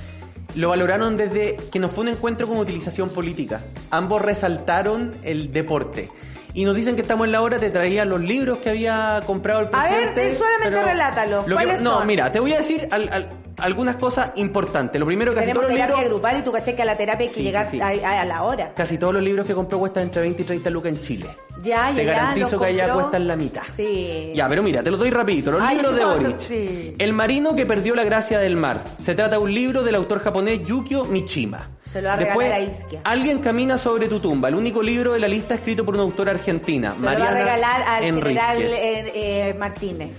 [0.55, 3.63] lo valoraron desde que no fue un encuentro con utilización política.
[3.91, 6.11] Ambos resaltaron el deporte.
[6.55, 9.61] Y nos dicen que estamos en la hora, te traía los libros que había comprado
[9.61, 10.31] el A ver, presidente.
[10.33, 11.37] eh, solamente relátalo.
[11.39, 12.07] lo que- ¿Cuáles no, son?
[12.07, 13.29] mira, te voy a decir al- al-
[13.59, 14.99] algunas cosas importantes.
[15.01, 16.15] Lo primero, casi Tenemos todos los terapia libros...
[16.21, 17.81] grupal y tú caché que a la terapia hay que Sí, llegar sí, sí.
[18.05, 18.73] A, la hora.
[18.75, 21.27] Casi todos los libros que compró cuestan entre 20 y 30 lucas en Chile.
[21.63, 23.63] Ya, ya, Te garantizo los que allá cuestan la mitad.
[23.73, 24.33] Sí.
[24.35, 25.53] Ya, pero mira, te lo doy rapidito.
[25.53, 26.97] Los Ay, libros de Boric.
[27.01, 28.83] El marino que perdió la gracia del mar.
[29.01, 31.71] Se trata de un libro del autor japonés Yukio Mishima.
[31.93, 33.01] Se lo va a Después, regalar a Isquia.
[33.05, 34.49] Alguien camina sobre tu tumba.
[34.49, 37.15] El único libro de la lista escrito por una autora argentina, Se lo va a
[37.19, 38.79] Mariana regalar al general Enríquez.
[38.79, 39.13] eh,
[39.51, 40.11] eh, Martínez.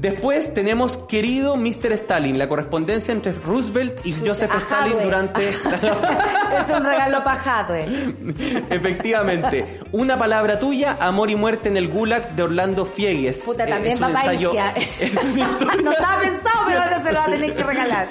[0.00, 1.92] Después tenemos Querido Mr.
[1.92, 5.04] Stalin, la correspondencia entre Roosevelt y Joseph A Stalin Hadwe.
[5.04, 5.48] durante...
[6.60, 7.84] es un regalo Hadwe.
[8.70, 9.80] Efectivamente.
[9.92, 13.38] Una palabra tuya, Amor y muerte en el Gulag de Orlando Fiegues.
[13.44, 14.08] Puta, Eh, también va
[15.50, 18.08] historia- no estaba pensado, pero ahora se lo va a tener que regalar.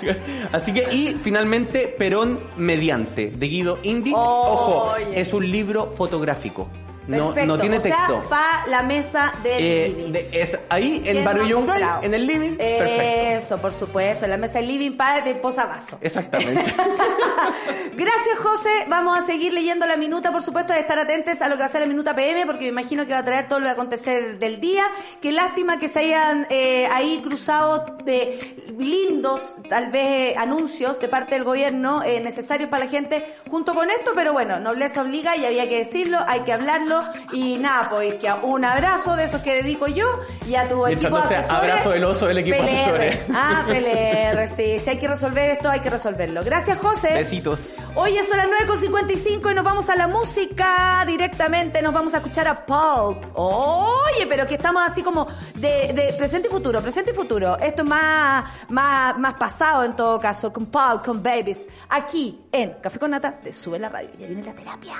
[0.51, 4.15] Así que, y finalmente, Perón Mediante, de Guido Indich.
[4.15, 4.23] Oye.
[4.25, 6.69] Ojo, es un libro fotográfico.
[7.07, 7.45] No, Perfecto.
[7.47, 8.21] no tiene o sea, texto.
[8.29, 10.11] para la mesa del Eh, living.
[10.13, 12.55] de- es ahí, en ¿Quién Barrio no Yungay, en el living.
[12.55, 13.01] Perfecto.
[13.45, 15.99] Eso, por supuesto, en la mesa del living para de posavasos.
[16.01, 16.63] Exactamente.
[17.93, 18.69] Gracias, José.
[18.87, 21.65] Vamos a seguir leyendo la minuta, por supuesto, de estar atentos a lo que va
[21.65, 23.67] a ser la minuta PM, porque me imagino que va a traer todo lo que
[23.67, 24.85] va a acontecer del día.
[25.21, 31.35] Qué lástima que se hayan eh, ahí cruzado de lindos, tal vez, anuncios de parte
[31.35, 35.45] del gobierno eh, necesarios para la gente junto con esto, pero bueno, nobleza obliga y
[35.45, 36.92] había que decirlo, hay que hablarlo
[37.31, 40.93] y nada, pues que un abrazo de esos que dedico yo y a tu Mientras
[41.05, 41.61] equipo no de sea asesores.
[41.61, 42.69] abrazo del oso del equipo PLR.
[42.73, 43.19] asesores.
[43.33, 44.79] Ah, PLR, sí.
[44.83, 46.43] Si hay que resolver esto, hay que resolverlo.
[46.43, 47.13] Gracias, José.
[47.13, 47.59] Besitos.
[47.95, 51.81] Hoy son las 9.55 y nos vamos a la música directamente.
[51.81, 53.23] Nos vamos a escuchar a Pulp.
[53.35, 57.57] Oye, pero que estamos así como de, de presente y futuro, presente y futuro.
[57.59, 61.67] Esto es más, más, más pasado en todo caso, con Pulp, con Babies.
[61.89, 64.09] Aquí en Café con Nata de Sube la Radio.
[64.17, 64.95] Ya viene la terapia.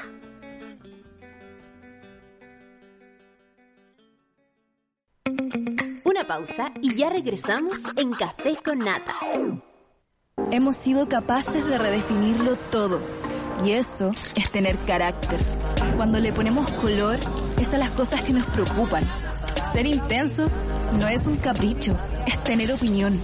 [6.13, 9.15] Una pausa y ya regresamos en Café con Nata.
[10.51, 13.01] Hemos sido capaces de redefinirlo todo.
[13.65, 15.39] Y eso es tener carácter.
[15.95, 17.17] Cuando le ponemos color,
[17.59, 19.03] es a las cosas que nos preocupan.
[19.71, 20.65] Ser intensos
[20.99, 21.97] no es un capricho,
[22.27, 23.19] es tener opinión.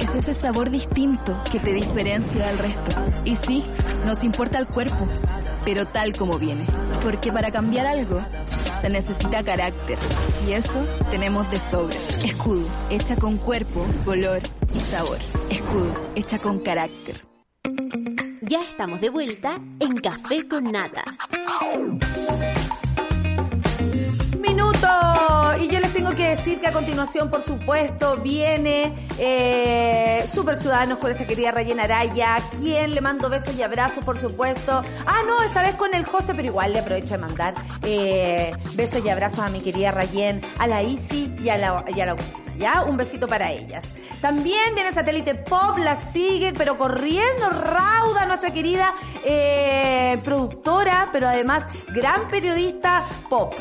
[0.00, 2.92] Es ese sabor distinto que te diferencia del resto.
[3.24, 3.64] Y sí,
[4.04, 5.08] nos importa el cuerpo,
[5.64, 6.66] pero tal como viene.
[7.02, 8.20] Porque para cambiar algo,
[8.80, 9.98] se necesita carácter.
[10.46, 11.96] Y eso tenemos de sobra.
[12.24, 14.42] Escudo, hecha con cuerpo, color
[14.74, 15.18] y sabor.
[15.50, 17.20] Escudo, hecha con carácter.
[18.42, 21.04] Ya estamos de vuelta en Café con Nata.
[24.46, 24.88] Minuto.
[25.58, 30.98] Y yo les tengo que decir que a continuación, por supuesto, viene eh, Super Ciudadanos
[30.98, 34.82] con esta querida Rayen Araya, quien le mando besos y abrazos, por supuesto.
[35.06, 39.02] Ah, no, esta vez con el José, pero igual le aprovecho de mandar eh, besos
[39.02, 42.84] y abrazos a mi querida Rayen, a la Isi y a la, y ¿Ya?
[42.84, 43.94] Un besito para ellas.
[44.20, 51.64] También viene Satélite Pop, la sigue, pero corriendo rauda nuestra querida eh, productora, pero además
[51.88, 53.54] gran periodista pop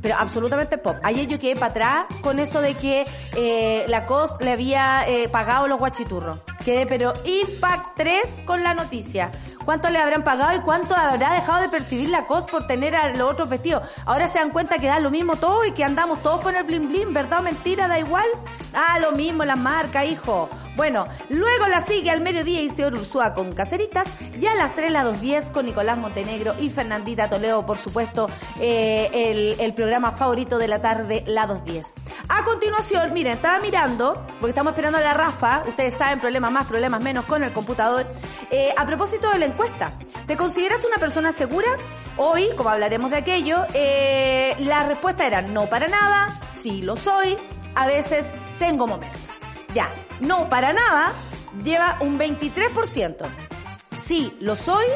[0.00, 0.96] pero absolutamente pop.
[1.02, 5.28] Ayer yo quedé para atrás con eso de que eh, la COS le había eh,
[5.28, 6.38] pagado los guachiturros.
[6.64, 9.30] Quedé pero impact 3 con la noticia.
[9.64, 13.10] ¿Cuánto le habrán pagado y cuánto habrá dejado de percibir la COS por tener a
[13.14, 13.82] los otros vestidos?
[14.06, 16.64] Ahora se dan cuenta que da lo mismo todo y que andamos todos con el
[16.64, 17.86] bling bling, ¿verdad o mentira?
[17.86, 18.26] Da igual.
[18.74, 20.48] Ah, lo mismo la marca, hijo.
[20.76, 24.08] Bueno, luego la sigue al mediodía Isidoro Ursúa con Caceritas
[24.40, 29.56] y a las 3 la 2.10 con Nicolás Montenegro y Fernandita Toledo, por supuesto, eh,
[29.58, 31.92] el, programa favorito de la tarde, la 2.10.
[32.28, 36.20] A continuación, miren, estaba mirando, porque estamos esperando a la Rafa, ustedes saben,
[36.50, 38.06] más, problemas menos con el computador.
[38.50, 39.92] Eh, a propósito de la encuesta,
[40.26, 41.68] ¿te consideras una persona segura?
[42.16, 47.36] Hoy, como hablaremos de aquello, eh, la respuesta era no para nada, sí lo soy,
[47.74, 49.20] a veces tengo momentos.
[49.74, 49.88] Ya,
[50.20, 51.12] no para nada,
[51.64, 53.26] lleva un 23%.
[54.04, 54.86] Sí, lo soy,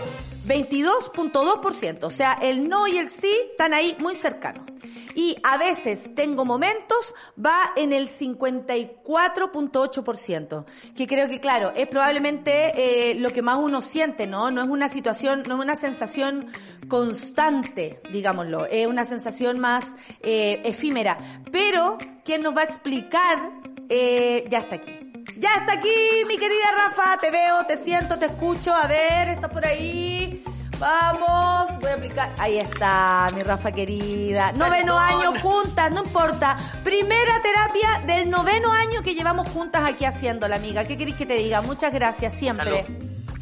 [0.47, 2.05] 22.2%.
[2.05, 4.74] O sea, el no y el sí están ahí muy cercanos.
[5.15, 10.65] Y a veces tengo momentos, va en el 54.8%.
[10.97, 14.51] Que creo que, claro, es probablemente eh, lo que más uno siente, ¿no?
[14.51, 16.49] No es una situación, no es una sensación
[16.89, 18.67] constante, digámoslo.
[18.67, 19.87] Es una sensación más
[20.21, 21.43] eh, efímera.
[21.53, 23.53] Pero, ¿quién nos va a explicar?
[23.89, 24.93] Eh, ya está aquí.
[25.37, 25.91] Ya está aquí,
[26.27, 27.19] mi querida Rafa.
[27.19, 28.73] Te veo, te siento, te escucho.
[28.73, 30.43] A ver, estás por ahí.
[30.79, 32.35] Vamos, voy a aplicar.
[32.39, 34.53] Ahí está, mi Rafa querida.
[34.53, 36.57] Noveno año juntas, no importa.
[36.83, 40.85] Primera terapia del noveno año que llevamos juntas aquí haciendo la amiga.
[40.85, 41.63] ¿Qué queréis que te diga?
[41.63, 42.87] Muchas gracias, siempre.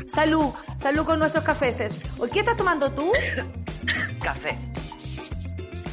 [0.06, 2.02] Salud, salud con nuestros cafeses.
[2.18, 3.10] ¿O ¿Qué estás tomando tú?
[4.22, 4.58] Café.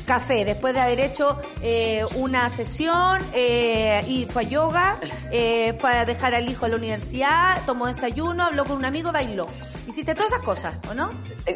[0.05, 4.97] Café, después de haber hecho eh, una sesión eh, y fue a yoga,
[5.31, 9.11] eh, fue a dejar al hijo a la universidad, tomó desayuno, habló con un amigo,
[9.11, 9.47] bailó.
[9.89, 11.09] Hiciste todas esas cosas, ¿o no?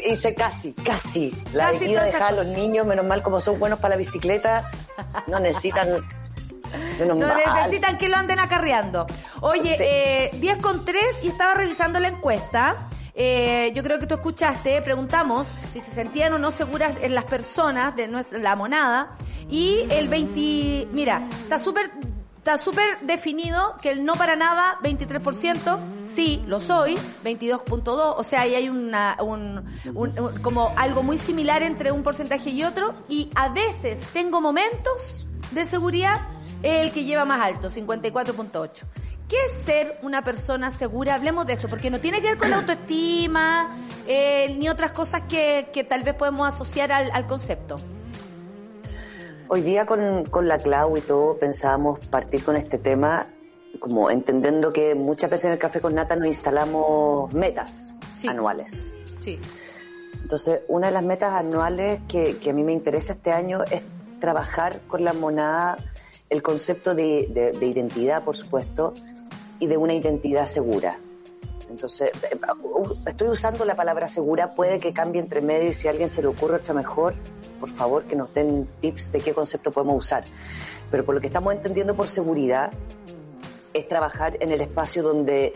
[0.09, 1.31] Hice casi, casi.
[1.53, 4.65] La Casi avenida dejar a los niños, menos mal como son buenos para la bicicleta,
[5.27, 5.88] no necesitan...
[6.99, 7.38] Menos No mal.
[7.55, 9.05] necesitan que lo anden acarreando.
[9.41, 9.84] Oye, Sí.
[9.86, 12.89] eh, 10 con 3 y estaba revisando la encuesta.
[13.13, 17.25] Eh, yo creo que tú escuchaste, preguntamos si se sentían o no seguras en las
[17.25, 19.15] personas de nuestra, la monada.
[19.47, 21.91] Y el 20, mira, está súper,
[22.43, 28.41] está súper definido que el no para nada, 23%, sí, lo soy, 22.2, o sea,
[28.41, 29.63] ahí hay una, un,
[29.95, 32.93] un- como algo muy similar entre un porcentaje y otro.
[33.07, 36.19] Y a veces tengo momentos de seguridad
[36.63, 38.83] el que lleva más alto, 54.8.
[39.29, 41.15] ¿Qué es ser una persona segura?
[41.15, 43.73] Hablemos de esto, porque no tiene que ver con la autoestima,
[44.05, 47.77] eh, ni otras cosas que, que tal vez podemos asociar al, al concepto.
[49.54, 53.28] Hoy día con, con la Clau y todo pensábamos partir con este tema
[53.80, 58.28] como entendiendo que muchas veces en el Café con Nata nos instalamos metas Sí.
[58.28, 58.88] anuales.
[59.20, 59.39] Sí.
[60.24, 63.84] Entonces, una de las metas anuales que, que a mí me interesa este año es
[64.20, 65.78] trabajar con la monada
[66.32, 68.95] el concepto de, de- de identidad, por supuesto,
[69.60, 70.97] y de una identidad segura.
[71.74, 72.38] Entonces, eh,
[73.07, 76.21] estoy usando la palabra segura, puede que cambie entre medio y si a alguien se
[76.21, 77.15] le ocurre otra mejor,
[77.59, 80.24] por favor que nos den tips de qué concepto podemos usar.
[80.91, 82.71] Pero por lo que estamos entendiendo por seguridad,
[83.74, 85.51] es trabajar en el espacio donde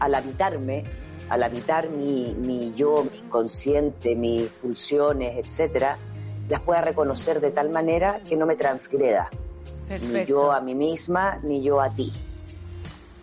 [0.00, 0.82] al habitarme,
[1.28, 5.96] al habitar mi, mi yo, mi inconsciente, mis pulsiones, etcétera,
[6.48, 9.30] las pueda reconocer de tal manera que no me transgreda,
[9.88, 12.12] ni yo a mí misma, ni yo a ti.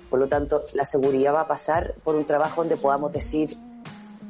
[0.10, 3.56] Por lo tanto, la seguridad va a pasar por un trabajo donde podamos decir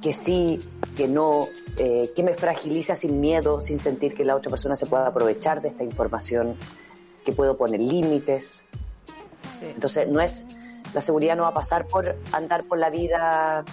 [0.02, 0.60] que sí,
[0.96, 1.46] que no,
[1.78, 5.62] eh, que me fragiliza sin miedo, sin sentir que la otra persona se pueda aprovechar
[5.62, 6.56] de esta información,
[7.26, 8.64] que puedo poner límites,
[9.60, 9.66] Sí.
[9.76, 10.46] entonces, no es,
[10.94, 13.66] la seguridad no va a pasar por andar por la vida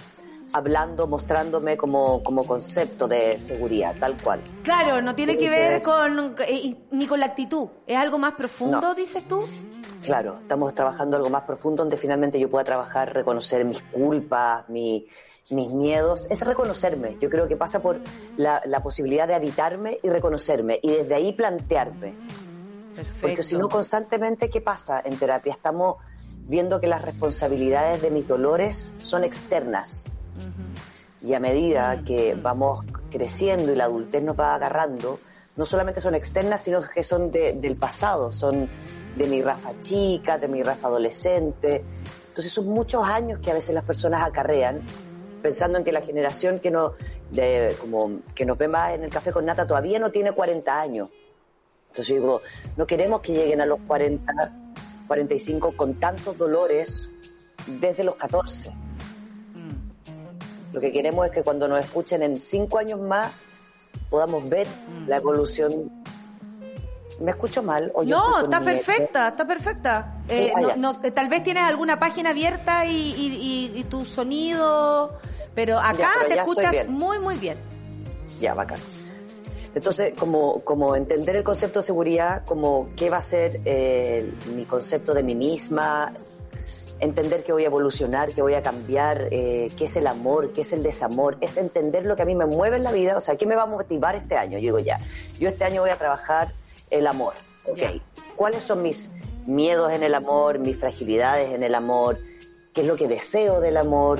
[0.53, 4.41] hablando, mostrándome como, como concepto de seguridad, tal cual.
[4.63, 7.67] Claro, no tiene que ver ver- con eh, ni con la actitud.
[7.85, 8.95] ¿Es algo más profundo, No.
[8.95, 9.45] dices tú?
[10.07, 15.05] Claro, estamos trabajando algo más profundo donde finalmente yo pueda trabajar, reconocer mis culpas, mi-
[15.49, 16.27] mis miedos.
[16.29, 17.17] Es reconocerme.
[17.21, 17.99] Yo creo que pasa por
[18.37, 22.15] la, la posibilidad de habitarme y reconocerme y desde ahí plantearme.
[23.21, 25.53] Porque si no, constantemente, ¿qué pasa en terapia?
[25.53, 25.97] Estamos
[26.47, 30.05] viendo que las responsabilidades de mis dolores son externas.
[31.21, 35.19] Y a medida que vamos creciendo y la adultez nos va agarrando,
[35.55, 38.69] no solamente son externas, sino que son de- del pasado, son
[39.17, 41.83] de mi Rafa chica, de mi Rafa adolescente.
[42.27, 44.81] Entonces son muchos años que a veces las personas acarrean,
[45.41, 46.93] pensando en que la generación que, no,
[47.31, 50.79] de, como, que nos ve más en el café con nata todavía no tiene 40
[50.79, 51.09] años.
[51.89, 52.41] Entonces yo digo,
[52.75, 54.53] no queremos que lleguen a los 40,
[55.07, 57.09] 45 con tantos dolores
[57.65, 58.71] desde los 14.
[60.73, 63.31] Lo que queremos es que cuando nos escuchen en cinco años más
[64.09, 64.67] podamos ver
[65.07, 65.96] la evolución.
[67.19, 67.91] ¿Me escucho mal?
[67.95, 70.15] ¿O yo No, está perfecta, está perfecta.
[70.29, 70.75] Eh, Ah, no- ya.
[70.75, 75.17] no, eh, tal vez tienes alguna página abierta y, y- y- y tu sonido,
[75.55, 77.57] pero acá Ya, pero te escuchas muy, muy bien.
[78.39, 78.79] Ya, bacán.
[79.73, 84.65] Entonces, como, como entender el concepto de seguridad, como qué va a ser eh, mi
[84.65, 86.13] concepto de mí misma,
[86.99, 90.61] entender que voy a evolucionar, que voy a cambiar, eh, qué es el amor, qué
[90.61, 93.21] es el desamor, es entender lo que a mí me mueve en la vida, o
[93.21, 94.53] sea, qué me va a motivar este año.
[94.57, 94.99] Yo digo, ya,
[95.39, 96.53] yo este año voy a trabajar
[96.89, 97.33] el amor,
[97.65, 98.01] ¿ok?
[98.35, 99.11] ¿Cuáles son mis
[99.45, 102.19] miedos en el amor, mis fragilidades en el amor?
[102.73, 104.19] ¿Qué es lo que deseo del amor?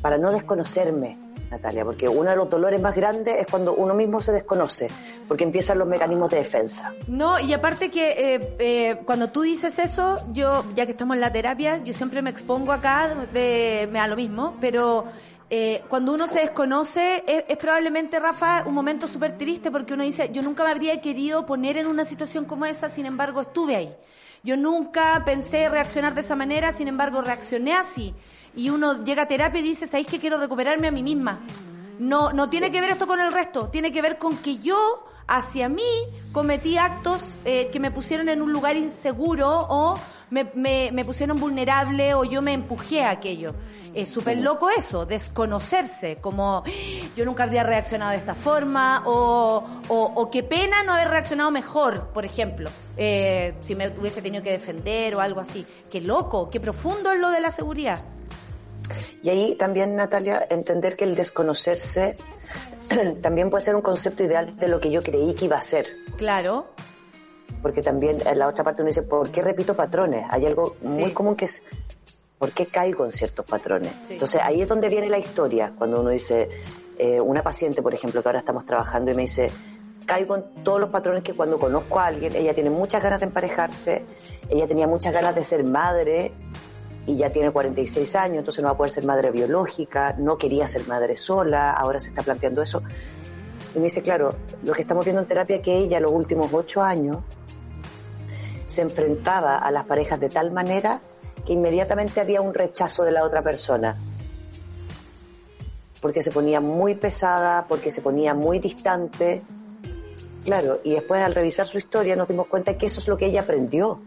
[0.00, 1.18] Para no desconocerme,
[1.50, 4.88] Natalia, porque uno de los dolores más grandes es cuando uno mismo se desconoce,
[5.28, 6.92] porque empiezan los mecanismos de defensa.
[7.06, 11.20] No, y aparte que eh, eh, cuando tú dices eso, yo, ya que estamos en
[11.20, 15.04] la terapia, yo siempre me expongo acá, de, me da lo mismo, pero
[15.56, 20.02] eh, cuando uno se desconoce, es, es probablemente, Rafa, un momento súper triste porque uno
[20.02, 23.76] dice, yo nunca me habría querido poner en una situación como esa, sin embargo estuve
[23.76, 23.94] ahí.
[24.42, 28.12] Yo nunca pensé reaccionar de esa manera, sin embargo reaccioné así.
[28.56, 31.46] Y uno llega a terapia y dice, ¿sabéis que quiero recuperarme a mí misma?
[32.00, 35.06] No, no tiene que ver esto con el resto, tiene que ver con que yo
[35.28, 35.82] hacia mí
[36.32, 39.94] cometí actos eh, que me pusieron en un lugar inseguro o
[40.30, 43.54] me, me, me pusieron vulnerable o yo me empujé a aquello.
[43.94, 46.70] Es súper loco eso, desconocerse, como "Ah,
[47.16, 51.50] yo nunca habría reaccionado de esta forma o, o, o qué pena no haber reaccionado
[51.52, 55.64] mejor, por ejemplo, eh, si me hubiese tenido que defender o algo así.
[55.90, 58.00] Qué loco, qué profundo es lo de la seguridad.
[59.22, 62.16] Y ahí también, Natalia, entender que el desconocerse
[63.22, 65.86] también puede ser un concepto ideal de lo que yo creí que iba a ser.
[66.16, 66.66] Claro.
[67.62, 70.26] Porque también en la otra parte uno dice, ¿por qué repito patrones?
[70.30, 70.88] Hay algo Sí.
[70.88, 71.62] muy común que es,
[72.38, 73.92] ¿por qué caigo en ciertos patrones?
[74.02, 74.14] Sí.
[74.14, 76.48] Entonces ahí es donde viene la historia, cuando uno dice,
[76.98, 79.50] eh, una paciente, por ejemplo, que ahora estamos trabajando y me dice,
[80.06, 83.26] caigo en todos los patrones que cuando conozco a alguien, ella tiene muchas ganas de
[83.26, 84.04] emparejarse,
[84.48, 86.32] ella tenía muchas ganas de ser madre
[87.06, 90.66] y ya tiene 46 años, entonces no va a poder ser madre biológica, no quería
[90.66, 92.82] ser madre sola, ahora se está planteando eso.
[93.74, 96.52] Y me dice, claro, lo que estamos viendo en terapia es que ella los últimos
[96.52, 97.18] ocho años
[98.66, 101.00] se enfrentaba a las parejas de tal manera
[101.52, 103.96] inmediatamente había un rechazo de la otra persona.
[106.00, 109.42] Porque se ponía muy pesada, porque se ponía muy distante.
[110.44, 113.26] Claro, y después al revisar su historia nos dimos cuenta que eso es lo que
[113.26, 114.00] ella aprendió.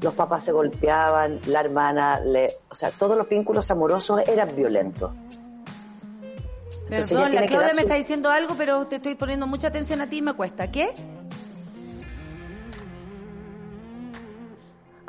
[0.00, 5.12] Los papás se golpeaban, la hermana, le, o sea, todos los vínculos amorosos eran violentos.
[6.84, 10.00] Entonces Perdón, la que Claudia me está diciendo algo, pero te estoy poniendo mucha atención
[10.00, 10.70] a ti y me cuesta.
[10.70, 10.94] ¿Qué?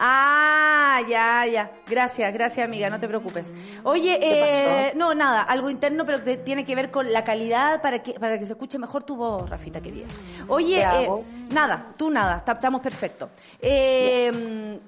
[0.02, 1.72] Ah, ya, ya.
[1.86, 3.52] Gracias, gracias amiga, no te preocupes.
[3.84, 8.02] Oye, eh, no, nada, algo interno, pero que tiene que ver con la calidad para
[8.02, 10.08] que para que se escuche mejor tu voz, Rafita querida.
[10.48, 11.10] Oye, ¿Qué eh,
[11.52, 13.30] nada, tú nada, ta- estamos perfectos.
[13.62, 14.80] Eh,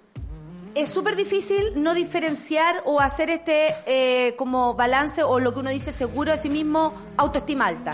[0.74, 5.70] es súper difícil no diferenciar o hacer este eh, como balance o lo que uno
[5.70, 7.94] dice seguro de sí mismo, autoestima alta.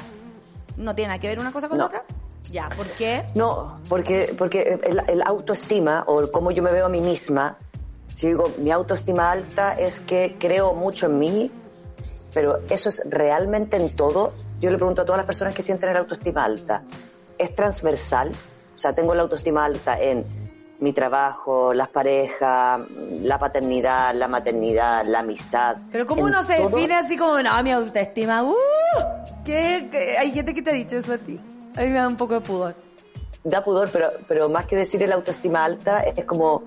[0.76, 2.03] ¿No tiene nada que ver una cosa con la otra?
[2.51, 3.25] Ya, ¿por qué?
[3.35, 7.57] No, porque, porque el, el autoestima o el cómo yo me veo a mí misma,
[8.13, 11.51] si digo mi autoestima alta es que creo mucho en mí,
[12.33, 14.33] pero eso es realmente en todo.
[14.59, 16.83] Yo le pregunto a todas las personas que sienten el autoestima alta,
[17.37, 18.31] ¿es transversal?
[18.75, 20.25] O sea, tengo la autoestima alta en
[20.79, 22.81] mi trabajo, las parejas,
[23.21, 25.77] la paternidad, la maternidad, la amistad.
[25.91, 26.69] Pero ¿cómo uno se todo.
[26.69, 28.55] define así como, no, mi autoestima, uh,
[29.45, 30.17] ¿qué, qué?
[30.17, 31.39] Hay gente que te ha dicho eso a ti.
[31.78, 32.75] A mí me da un poco de pudor.
[33.43, 36.63] da pudor, pero, pero más que decir el autoestima alta, es como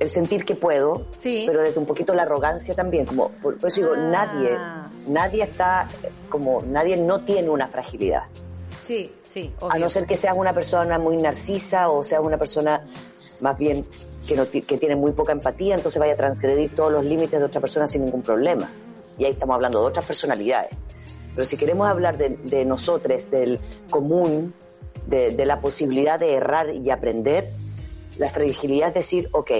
[0.00, 1.44] el sentir que puedo, Sí.
[1.46, 3.98] pero desde un poquito la arrogancia también, como, por, por eso digo, Ah.
[4.10, 4.58] nadie,
[5.06, 5.86] nadie está,
[6.28, 8.24] como, nadie no tiene una fragilidad.
[8.84, 12.82] Sí, sí, A no ser que seas una persona muy narcisa o seas una persona
[13.40, 13.84] más bien
[14.26, 17.44] que, no que tiene muy poca empatía, entonces vaya a transgredir todos los límites de
[17.46, 18.68] otra persona sin ningún problema.
[19.18, 20.70] Y ahí estamos hablando de otras personalidades.
[21.34, 23.58] Pero si queremos hablar de, de nosotros, del
[23.90, 24.52] común,
[25.06, 27.48] de, de la posibilidad de errar y aprender,
[28.18, 29.50] la fragilidad es decir, ok,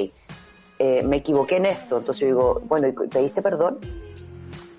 [0.79, 3.79] eh, me equivoqué en esto, entonces yo digo, bueno, ¿y ¿pediste perdón?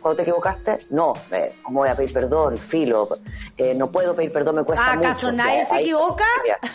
[0.02, 0.78] ¿Cuándo te equivocaste?
[0.89, 2.58] No, eh, ¿cómo voy a pedir perdón?
[2.58, 3.08] Filo,
[3.58, 5.08] eh, no puedo pedir perdón, me cuesta mucho.
[5.08, 6.26] ¿Acaso nadie Ya, se ahí- equivoca?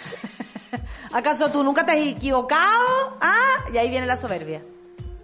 [1.12, 3.16] ¿Acaso tú nunca te has equivocado?
[3.20, 4.60] Ah, y ahí viene la soberbia.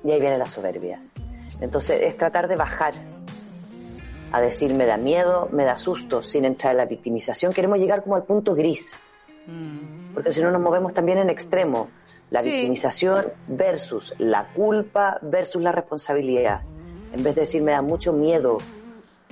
[0.04, 1.00] Y ahí viene la soberbia.
[1.60, 2.92] Entonces es tratar de bajar
[4.36, 7.52] a decir me da miedo, me da susto, sin entrar en la victimización.
[7.52, 8.96] Queremos llegar como al punto gris.
[10.14, 11.88] Porque si no nos movemos también en extremo.
[12.30, 12.50] La Sí.
[12.50, 16.62] victimización versus la culpa versus la responsabilidad.
[17.12, 18.58] En vez de decir me da mucho miedo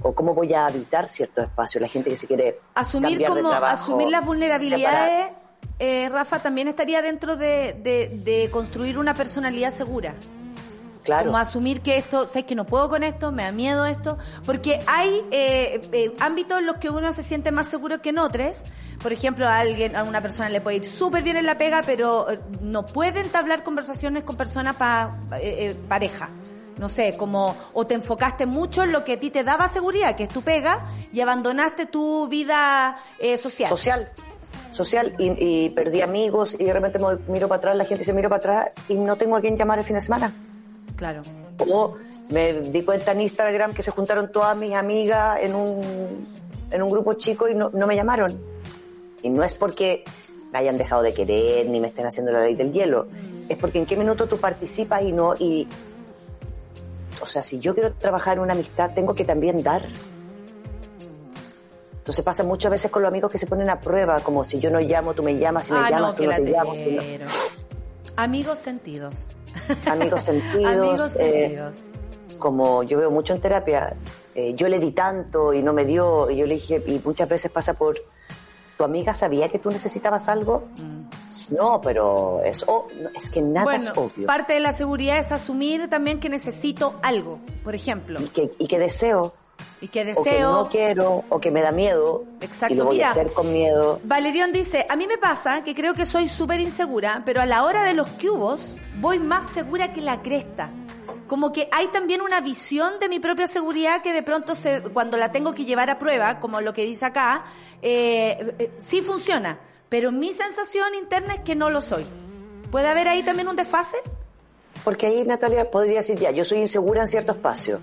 [0.03, 1.81] o cómo voy a habitar ciertos espacios.
[1.83, 5.31] La gente que se quiere Asumir cambiar de como trabajo, asumir las vulnerabilidades,
[5.79, 10.15] eh, Rafa, también estaría dentro de, de- de construir una personalidad segura.
[11.03, 11.27] Claro.
[11.27, 14.81] Como asumir que esto, sabes que no puedo con esto, me da miedo esto, porque
[14.87, 18.63] hay eh, eh, ámbitos en los que uno se siente más seguro que en otros.
[19.03, 21.83] Por ejemplo, a alguien, a una persona le puede ir súper bien en la pega,
[21.85, 26.31] pero eh, no puede entablar conversaciones con personas pa, eh, eh, pareja.
[26.79, 30.15] No sé, como, o te enfocaste mucho en lo que a ti te daba seguridad,
[30.15, 33.69] que es tu pega, y abandonaste tu vida eh, social.
[33.69, 34.11] social
[34.71, 38.15] social y, y perdí amigos y de repente me miro para atrás la gente se
[38.15, 40.33] mira para atrás y no tengo a quién llamar el fin de semana
[40.97, 41.22] Claro.
[41.59, 41.97] o
[42.30, 46.26] me di cuenta en Instagram que se juntaron todas mis amigas en un
[46.70, 48.40] en un grupo chico y no, no me llamaron
[49.22, 50.05] y no es porque
[50.53, 53.07] me hayan dejado de querer ni me estén haciendo la ley del hielo
[53.49, 55.68] es porque en qué minuto tú participas y no y
[57.20, 59.88] o sea si yo quiero trabajar en una amistad tengo que también dar
[62.03, 64.72] entonces pasa muchas veces con los amigos que se ponen a prueba, como si yo
[64.72, 66.78] no llamo, tú me llamas, si me ah, llamas, no, tú no te llamas.
[66.78, 67.03] si no-.
[68.17, 69.27] Amigos sentidos.
[69.87, 70.65] Amigos sentidos.
[70.67, 71.77] Amigos eh, sentidos.
[72.39, 73.95] como yo veo mucho en terapia,
[74.35, 77.29] eh, yo le di tanto y no me dio, y yo le dije, y muchas
[77.29, 77.97] veces pasa por,
[78.77, 80.69] ¿tu amiga sabía que tú necesitabas algo?
[81.51, 82.65] No, pero es,
[83.15, 83.65] es que nada Mm.
[83.65, 84.27] bueno, es obvio.
[84.27, 88.69] parte de la seguridad es asumir también que necesito algo, por ejemplo, Y que, y
[88.69, 89.35] que deseo,
[89.83, 90.53] y que o que deseo.
[90.53, 93.09] no quiero, o que me da miedo, Exacto, y lo voy mira.
[93.09, 93.99] a hacer con miedo.
[94.05, 97.64] Valerión dice, a mí me pasa que creo que soy súper insegura, pero a la
[97.64, 100.70] hora de los cubos voy más segura que la cresta.
[101.26, 105.16] Como que hay también una visión de mi propia seguridad que de pronto se, cuando
[105.16, 107.45] la tengo que llevar a prueba, como lo que dice acá,
[107.80, 109.59] eh, eh, sí funciona.
[109.89, 112.07] Pero mi sensación interna es que no lo soy.
[112.70, 113.97] ¿Puede haber ahí también un desfase?
[114.85, 117.80] Porque ahí Natalia podría decir, ya, yo soy insegura en cierto espacio,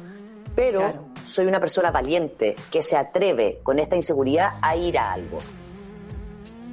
[0.60, 1.06] pero Claro.
[1.26, 5.38] soy una persona valiente que se atreve con esta inseguridad a ir a algo.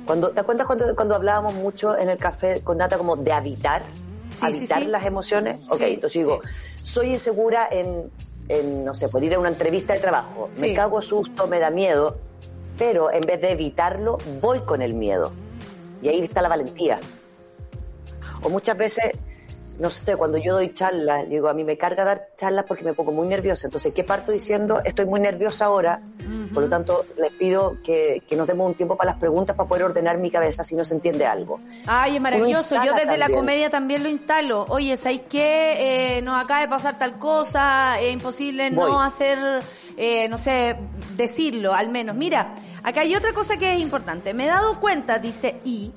[0.05, 3.85] Cuando, ¿Te acuerdas cuando, cuando hablábamos mucho en el café con Nata como de habitar?
[4.33, 4.87] Sí, habitar sí.
[4.87, 5.61] las emociones.
[5.69, 6.41] Ok, entonces digo,
[6.83, 8.11] soy insegura en,
[8.49, 10.51] en, no sé, por ir a una entrevista de trabajo.
[10.59, 12.17] Me cago susto, me da miedo,
[12.77, 15.31] pero en vez de evitarlo, voy con el miedo.
[16.03, 16.99] Y ahí está la valentía.
[18.43, 19.13] O muchas veces,
[19.79, 22.95] no sé, cuando yo doy charlas, digo, a mí me carga dar charlas porque me
[22.95, 23.67] pongo muy nerviosa.
[23.67, 24.81] Entonces, ¿qué parto diciendo?
[24.85, 26.01] Estoy muy nerviosa ahora,
[26.53, 29.69] por lo tanto, les pido que, que nos demos un tiempo para las preguntas para
[29.69, 31.61] poder ordenar mi cabeza si no se entiende algo.
[31.87, 32.77] Ay, es maravilloso.
[32.85, 34.65] Yo desde la comedia también lo instalo.
[34.69, 36.17] Oye, ¿sabes qué?
[36.17, 39.39] Eh, nos acaba de pasar tal cosa, es imposible no hacer,
[39.97, 40.77] eh, no sé,
[41.17, 42.17] decirlo al menos.
[42.17, 42.53] Mira,
[42.83, 44.33] acá hay otra cosa que es importante.
[44.35, 45.93] Me he dado cuenta, dice I,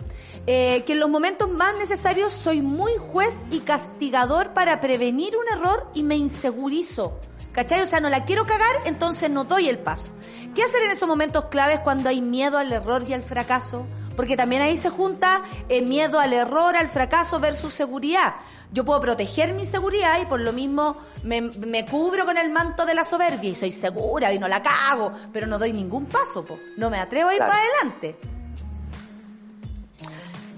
[0.51, 5.47] eh, que en los momentos más necesarios soy muy juez y castigador para prevenir un
[5.55, 7.19] error y me insegurizo.
[7.51, 7.81] ¿Cachai?
[7.81, 10.09] O sea, no la quiero cagar, entonces no doy el paso.
[10.55, 13.85] ¿Qué hacer en esos momentos claves cuando hay miedo al error y al fracaso?
[14.15, 18.33] Porque también ahí se junta eh, miedo al error, al fracaso versus seguridad.
[18.71, 22.87] Yo puedo proteger mi seguridad y por lo mismo me, me cubro con el manto
[22.87, 26.43] de la soberbia y soy segura y no la cago, pero no doy ningún paso,
[26.43, 26.57] po.
[26.75, 27.51] no me atrevo a ir Claro.
[27.53, 28.38] para adelante.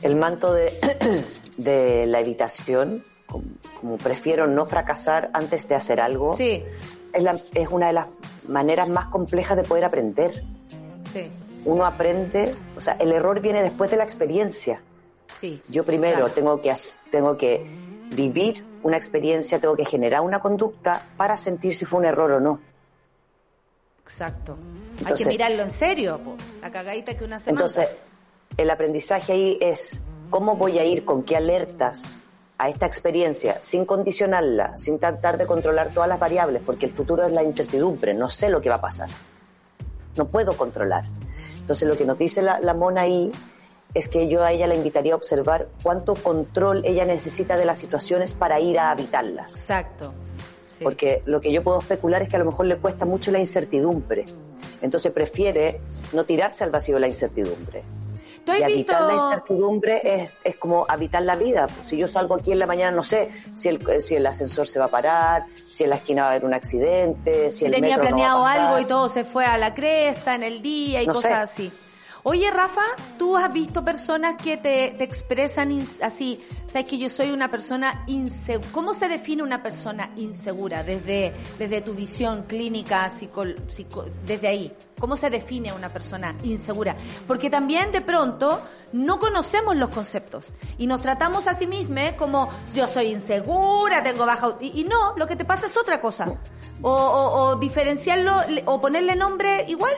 [0.01, 0.71] El manto de,
[1.57, 3.43] de la evitación, como,
[3.79, 6.63] como prefiero no fracasar antes de hacer algo, Sí,
[7.13, 8.07] es, la- es una de las
[8.47, 10.43] maneras más complejas de poder aprender.
[11.11, 11.29] sí,
[11.65, 14.81] Uno aprende, o sea, el error viene después de la experiencia.
[15.39, 15.61] sí.
[15.69, 16.33] Yo primero Claro.
[16.33, 17.65] tengo, que, hac- tengo que
[18.15, 22.39] vivir una experiencia, tengo que generar una conducta para sentir si fue un error o
[22.39, 22.59] no.
[24.03, 24.57] Exacto.
[25.05, 26.35] Hay que mirarlo en serio, po.
[26.61, 27.61] la cagadita que una semana.
[27.61, 27.87] Entonces,
[28.57, 32.21] el aprendizaje ahí es cómo voy a ir con qué alertas
[32.57, 37.25] a esta experiencia sin condicionarla, sin tratar de controlar todas las variables, porque el futuro
[37.25, 39.09] es la incertidumbre, no sé lo que va a pasar.
[40.15, 41.05] No puedo controlar.
[41.57, 43.31] Entonces, lo que nos dice la, la mona ahí
[43.93, 47.79] es que yo a ella la invitaría a observar cuánto control ella necesita de las
[47.79, 49.55] situaciones para ir a habitarlas.
[49.55, 50.13] Exacto.
[50.67, 50.83] Sí.
[50.83, 53.39] Porque lo que yo puedo especular es que a lo mejor le cuesta mucho la
[53.39, 54.25] incertidumbre.
[54.81, 55.81] Entonces prefiere
[56.13, 57.83] no tirarse al vacío de la incertidumbre.
[58.45, 61.67] ¿Tú has y visto- habitar la incertidumbre es, es como habitar la vida.
[61.67, 64.67] Pues, si yo salgo aquí en la mañana, no sé si el, si el ascensor
[64.67, 67.65] se va a parar, si en la esquina va a haber un accidente, si, si
[67.65, 68.59] el tenía metro no va a planeado pasar.
[68.67, 71.37] algo y todo se fue a la cresta en el día y No cosas sé.
[71.63, 71.71] así.
[72.23, 72.81] Oye, Rafa,
[73.17, 75.71] ¿tú has visto personas que te, te expresan
[76.03, 76.39] así?
[76.67, 78.69] Sabes que yo soy una persona insegura.
[78.71, 84.71] ¿Cómo se define una persona insegura desde, desde tu visión clínica, psico- psico- desde ahí?
[85.01, 86.95] ¿Cómo se define una persona insegura?
[87.27, 88.61] Porque también de pronto
[88.93, 94.25] no conocemos los conceptos y nos tratamos a sí mismos como yo soy insegura, tengo
[94.25, 94.51] baja...
[94.61, 96.33] Y, y no, lo que te pasa es otra cosa.
[96.83, 98.33] O, diferenciarlo
[98.65, 99.93] o ponerle nombre, igual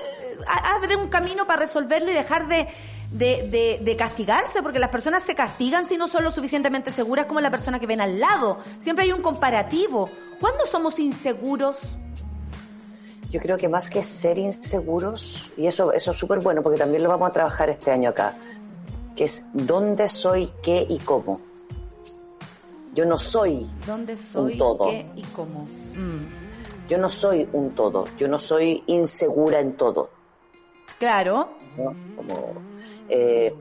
[0.76, 2.68] abre un camino para resolverlo y dejar de,
[3.12, 7.26] de, de- de castigarse, porque las personas se castigan si no son lo suficientemente seguras
[7.26, 8.60] como la persona que ven al lado.
[8.80, 10.10] Siempre hay un comparativo.
[10.40, 11.78] ¿Cuándo somos inseguros?
[13.34, 17.02] Yo creo que más que ser inseguros, y eso, eso es súper bueno porque también
[17.02, 18.36] lo vamos a trabajar este año acá,
[19.16, 21.42] que es dónde soy, qué y cómo.
[22.94, 24.56] Yo no soy, ¿Dónde soy?
[24.56, 24.86] todo.
[24.86, 25.68] ¿Qué y cómo?
[25.96, 26.88] Mm.
[26.88, 30.12] yo no soy un todo, yo no soy insegura en todo.
[31.00, 31.50] Claro.
[31.76, 31.96] ¿no?
[32.16, 32.54] Como,
[33.10, 33.52] eh,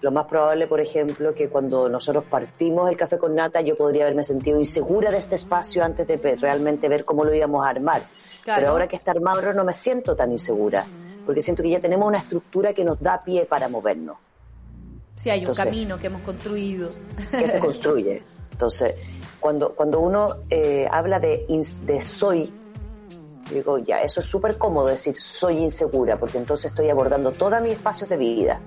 [0.00, 4.06] lo más probable, por ejemplo, que cuando nosotros partimos el café con nata, yo podría
[4.06, 8.02] haberme sentido insegura de este espacio antes de realmente ver cómo lo íbamos a armar.
[8.44, 8.60] Claro.
[8.60, 10.84] Pero ahora que está armado no me siento tan insegura,
[11.26, 14.16] porque siento que ya tenemos una estructura que nos da pie para movernos,
[15.20, 16.88] Sí, hay un camino que hemos construido.
[17.30, 18.22] que se construye.
[18.52, 18.94] Entonces,
[19.38, 21.46] cuando, cuando uno eh, habla de,
[21.84, 22.50] de soy,
[23.48, 27.60] yo digo, ya, eso es súper cómodo decir soy insegura, porque entonces estoy abordando todos
[27.60, 28.60] mis espacios de vida.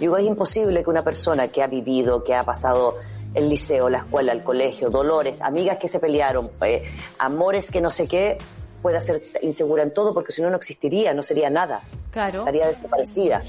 [0.00, 2.96] Digo, es imposible que una persona que ha vivido, que ha pasado
[3.34, 6.82] el liceo, la escuela, el colegio, dolores, amigas que se pelearon, eh,
[7.18, 8.38] amores que no sé qué,
[8.82, 11.80] pueda ser insegura en todo, porque si no, no existiría, no sería nada,
[12.10, 13.42] Claro, estaría desaparecida.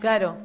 [0.00, 0.36] claro.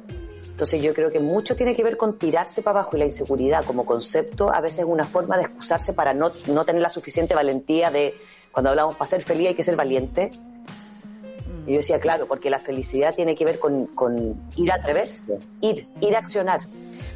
[0.50, 3.62] Entonces yo creo que mucho tiene que ver con tirarse para abajo y la inseguridad
[3.66, 7.34] como concepto a veces es una forma de excusarse para no, no tener la suficiente
[7.34, 8.14] valentía de,
[8.52, 10.30] cuando hablamos para ser feliz hay que ser valiente.
[11.66, 15.38] Y yo decía, claro, porque la felicidad tiene que ver con, con ir a atreverse,
[15.60, 16.60] ir, ir a accionar.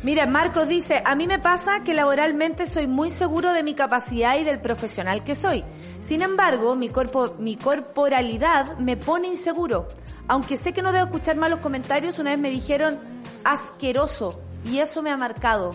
[0.03, 4.39] Mira, Marcos dice, a mí me pasa que laboralmente soy muy seguro de mi capacidad
[4.39, 5.63] y del profesional que soy.
[6.01, 9.89] Sin embargo, mi, cuerpo, mi corporalidad me pone inseguro.
[10.27, 12.99] Aunque sé que no debo escuchar malos comentarios, una vez me dijeron
[13.45, 15.73] asqueroso y eso me ha marcado.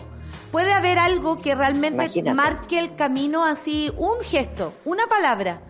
[0.50, 2.34] Puede haber algo que realmente Imagínate.
[2.34, 5.60] marque el camino así, un gesto, una palabra.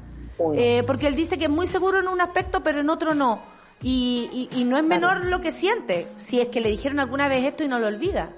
[0.55, 3.41] Eh, porque él dice que es muy seguro en un aspecto, pero en otro no.
[3.83, 7.29] Y, y- y no es menor lo que siente, si es que le dijeron alguna
[7.29, 8.31] vez esto y no lo olvida.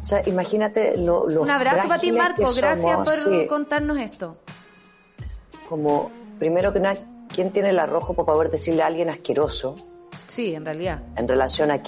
[0.00, 2.52] O sea, imagínate lo, lo Un abrazo para ti, Marco.
[2.54, 3.46] Gracias por sí.
[3.46, 4.36] contarnos esto.
[5.68, 6.96] Como, primero que nada,
[7.32, 9.76] ¿quién tiene el arrojo para poder decirle a alguien asqueroso?
[10.26, 11.00] Sí, en realidad.
[11.16, 11.82] en relación a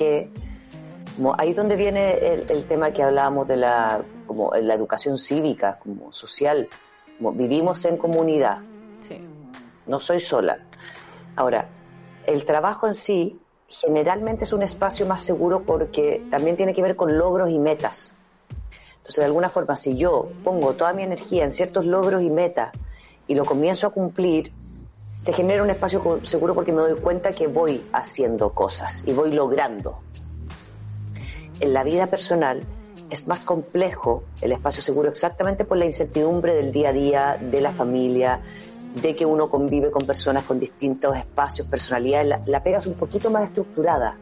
[1.16, 5.16] como ahí es donde viene el, el tema que hablábamos de la como la educación
[5.16, 6.68] cívica como social
[7.16, 8.58] como vivimos en comunidad
[9.00, 9.18] Sí.
[9.86, 10.58] no soy sola
[11.34, 11.68] ahora
[12.26, 16.96] el trabajo en sí generalmente es un espacio más seguro porque también tiene que ver
[16.96, 18.14] con logros y metas
[18.98, 22.72] entonces de alguna forma si yo pongo toda mi energía en ciertos logros y metas
[23.26, 24.52] y lo comienzo a cumplir
[25.18, 29.30] se genera un espacio seguro porque me doy cuenta que voy haciendo cosas y voy
[29.30, 29.98] logrando.
[31.60, 32.62] En la vida personal
[33.08, 37.60] es más complejo el espacio seguro exactamente por la incertidumbre del día a día, de
[37.60, 38.40] la familia,
[39.00, 42.26] de que uno convive con personas con distintos espacios, personalidades.
[42.28, 44.16] La, la pega es un poquito más estructurada.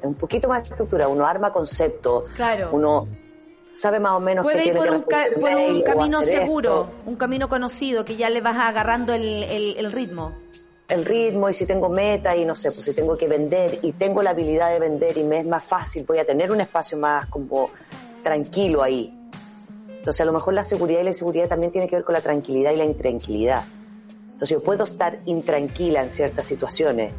[0.00, 1.08] Es un poquito más estructurada.
[1.10, 2.24] Uno arma conceptos.
[2.34, 2.70] Claro.
[2.72, 3.06] Uno
[3.72, 7.10] sabe más o menos Puede que ir por un, ca- por un camino seguro, esto.
[7.10, 10.32] un camino conocido, que ya le vas agarrando el, el- el ritmo.
[10.88, 13.92] el ritmo y si tengo meta y no sé, pues si tengo que vender y
[13.92, 16.98] tengo la habilidad de vender y me es más fácil, voy a tener un espacio
[16.98, 17.70] más como
[18.22, 19.12] tranquilo ahí.
[19.88, 22.20] Entonces a lo mejor la seguridad y la inseguridad también tiene que ver con la
[22.20, 23.64] tranquilidad y la intranquilidad.
[24.44, 27.14] Entonces yo puedo estar intranquila en ciertas situaciones.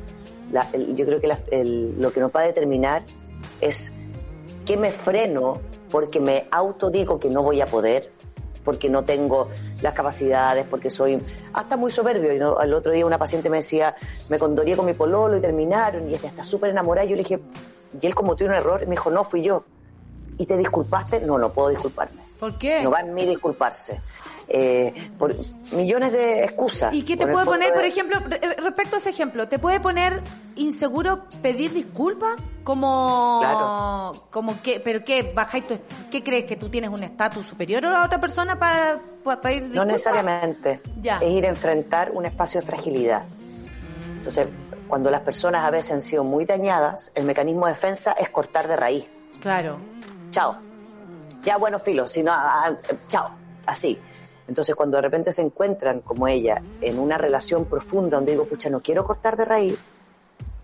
[0.51, 3.01] La- el- yo creo que la- el- lo que nos va a determinar
[3.61, 3.91] es
[4.63, 5.59] que me freno
[5.89, 8.11] porque me autodigo que no voy a poder,
[8.63, 9.49] porque no tengo
[9.81, 11.19] las capacidades, porque soy
[11.53, 12.31] hasta muy soberbio.
[12.31, 13.95] Y no- el otro día una paciente me decía,
[14.29, 17.05] me condoré con mi pololo y terminaron, y ella está súper enamorada.
[17.07, 17.39] Y yo le dije,
[17.99, 18.83] ¿y él cometió un error?
[18.83, 19.63] Y me dijo, no, fui yo.
[20.37, 21.21] ¿Y te disculpaste?
[21.21, 22.21] No, no puedo disculparme.
[22.39, 22.83] ¿Por qué?
[22.83, 23.99] No va en mí disculparse.
[24.47, 25.35] Eh, por
[25.73, 26.93] millones de excusas.
[26.93, 29.79] ¿Y qué te puede poner, por es- ejemplo, re- respecto a ese ejemplo, te puede
[29.79, 30.21] poner
[30.55, 32.35] inseguro pedir disculpas?
[32.63, 34.13] Como, Claro.
[34.31, 35.75] como que, pero qué, bajáis tu,
[36.09, 39.61] ¿qué crees que tú tienes un estatus superior a la otra persona para, para pedir
[39.63, 39.85] disculpas?
[39.85, 40.81] No necesariamente.
[41.01, 41.17] Ya.
[41.17, 43.23] Es ir a enfrentar un espacio de fragilidad.
[44.17, 44.47] Entonces,
[44.87, 48.67] cuando las personas a veces han sido muy dañadas, el mecanismo de defensa es cortar
[48.67, 49.05] de raíz.
[49.41, 49.77] Claro.
[50.31, 50.55] Chao.
[51.43, 53.29] Ya, bueno, filo, si no, ah, ah, chao.
[53.67, 53.99] Así.
[54.47, 58.69] Entonces, cuando de repente se encuentran, como ella, en una relación profunda donde digo, pucha,
[58.69, 59.77] no quiero cortar de raíz,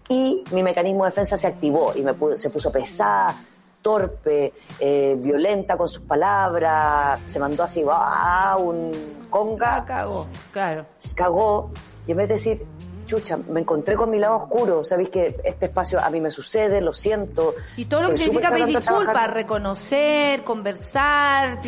[0.10, 3.36] y mi mecanismo de defensa se activó y me pu- se puso pesada,
[3.82, 8.56] torpe, eh, violenta con sus palabras, se mandó así, ¡ah!
[8.60, 8.92] un
[9.30, 10.28] conga, Ah, cagó.
[10.52, 10.86] Claro.
[11.16, 11.72] cagó,
[12.06, 12.66] y en vez de decir,
[13.08, 16.82] chucha, me encontré con mi lado oscuro, sabéis que este espacio a mí me sucede,
[16.82, 17.56] lo siento.
[17.78, 21.60] Y todo lo que eh, significa pedir disculpas, reconocer, conversar,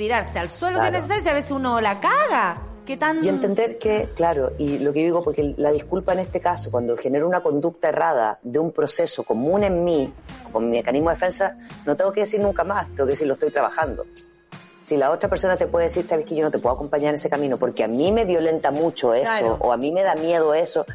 [0.00, 0.96] tirarse al suelo si es Claro.
[0.96, 2.62] necesario, si a veces uno la caga.
[2.86, 3.22] ¿Qué tan...?
[3.22, 6.96] Y entender que, claro, y lo que digo, porque la disculpa en este caso, cuando
[6.96, 10.12] genero una conducta errada de un proceso común en mí,
[10.50, 13.34] con mi mecanismo de defensa, no tengo que decir nunca más, tengo que decir lo
[13.34, 14.06] estoy trabajando.
[14.82, 17.16] Si la otra persona te puede decir, sabes que yo no te puedo acompañar en
[17.16, 19.58] ese camino porque a mí me violenta mucho eso, Claro.
[19.60, 20.86] o a mí me da miedo eso,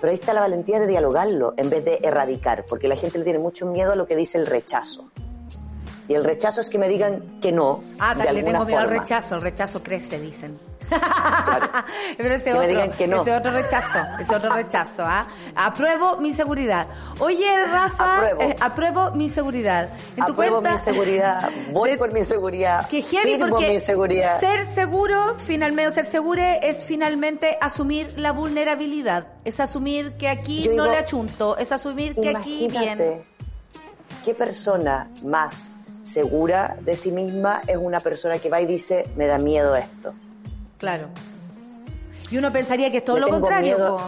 [0.00, 3.24] pero ahí está la valentía de dialogarlo en vez de erradicar, porque la gente le
[3.24, 5.10] tiene mucho miedo a lo que dice el rechazo.
[6.08, 7.82] Y el rechazo es que me digan que no.
[7.98, 10.58] Ah, de le tengo miedo al rechazo, el rechazo crece, dicen.
[10.86, 11.66] Claro.
[12.18, 13.22] Pero ese Que me otro, digan que no.
[13.22, 15.26] ese otro rechazo, ese otro rechazo, ¿ah?
[15.56, 16.86] Apruebo mi seguridad.
[17.20, 18.42] Oye, Rafa, Apruebo.
[18.42, 19.88] eh, apruebo mi seguridad.
[20.14, 23.80] En tu Apruebo cuenta, mi seguridad, voy de- por mi seguridad, Que heavy porque mi
[23.80, 24.38] seguridad.
[24.40, 29.26] ser seguro, finalmente, o ser segure es finalmente asumir la vulnerabilidad.
[29.46, 33.22] Es asumir que aquí Yo no digo, le achunto, es asumir que aquí bien.
[34.22, 35.70] ¿Qué persona más
[36.04, 40.12] segura de sí misma es una persona que va y dice, me da miedo esto?
[40.78, 41.08] Claro.
[42.30, 43.76] Y uno pensaría que es todo Le lo contrario.
[43.76, 44.00] miedo.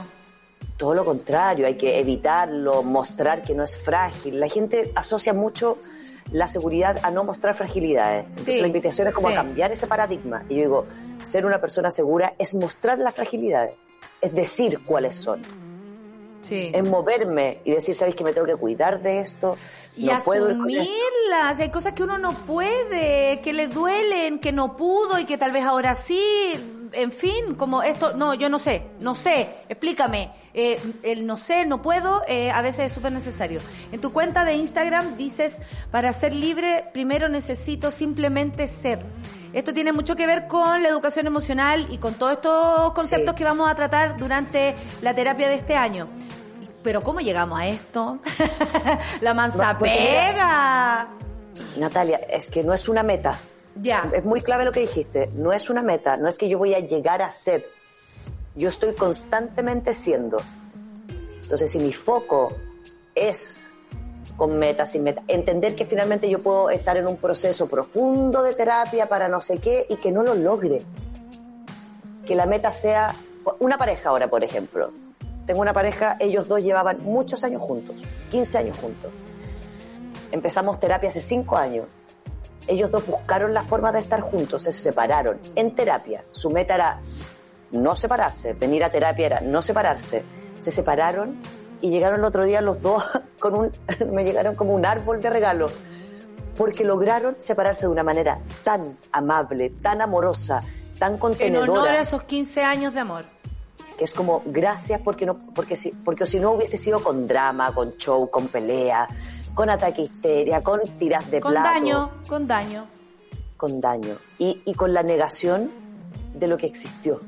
[0.77, 4.39] Todo lo contrario, hay que evitarlo, mostrar que no es frágil.
[4.39, 5.79] La gente asocia mucho
[6.33, 8.27] la seguridad a no mostrar fragilidades.
[8.27, 9.35] Entonces Sí, la invitación es como sí.
[9.35, 10.45] a cambiar ese paradigma.
[10.51, 10.87] Y yo digo,
[11.23, 13.75] ser una persona segura es mostrar las fragilidades,
[14.21, 15.41] es decir cuáles son.
[16.47, 16.71] Sí.
[16.73, 19.57] es moverme y decir, ¿sabes que me tengo que cuidar de esto?
[19.97, 20.83] Y no puedo ir con esto".
[20.83, 25.39] asumirlas, hay cosas que uno no puede, que le duelen, que no pudo y que
[25.39, 26.21] tal vez ahora sí,
[26.93, 31.67] en fin, como esto, no, yo no sé, no sé, explícame, eh, el no sé,
[31.67, 33.61] no puedo, eh, a veces es súper necesario.
[33.93, 35.57] En tu cuenta de Instagram dices,
[35.91, 39.01] para ser libre primero necesito simplemente ser.
[39.57, 43.39] Esto tiene mucho que ver con la educación emocional y con todos estos conceptos Sí.
[43.39, 46.09] que vamos a tratar durante la terapia de este año.
[46.83, 48.19] Pero ¿cómo llegamos a esto?
[49.23, 51.09] la mansa mira- pega.
[51.79, 53.39] Natalia, es que no es una meta.
[53.81, 54.07] Ya.
[54.13, 55.31] Es muy clave lo que dijiste.
[55.35, 57.67] No es una meta, no es que yo voy a llegar a ser.
[58.57, 60.37] Yo estoy constantemente siendo.
[61.43, 62.53] Entonces, si mi foco
[63.15, 63.73] es
[64.37, 68.55] con metas, sin metas, entender que finalmente yo puedo estar en un proceso profundo de
[68.55, 70.83] terapia para no sé qué y que no lo logre.
[72.27, 73.15] Que la meta sea
[73.61, 74.91] una pareja ahora, por ejemplo.
[75.47, 77.97] Tengo una pareja, ellos dos llevaban muchos años juntos,
[78.31, 79.13] 15 años juntos.
[80.33, 81.87] Empezamos terapia hace 5 años
[82.69, 86.25] ellos dos buscaron la forma de estar juntos, se separaron en terapia.
[86.33, 87.01] Su meta era
[87.71, 90.25] no separarse, venir a terapia era no separarse.
[90.61, 91.37] Se separaron
[91.81, 93.05] y llegaron el otro día los dos
[93.39, 93.73] con un,
[94.13, 95.71] me llegaron como un árbol de regalo,
[96.57, 100.63] porque lograron separarse de una manera tan amable, tan amorosa,
[100.99, 103.25] tan En contenedora, honor a esos 15 años de amor.
[103.99, 107.75] que es como gracias porque no, porque si, porque si no hubiese sido con drama,
[107.75, 109.07] con show, con pelea,
[109.55, 112.87] con ataque histeria, con tiras de Con plato daño, con daño.
[113.57, 115.71] con daño y, y con la negación
[116.35, 117.21] de lo que existió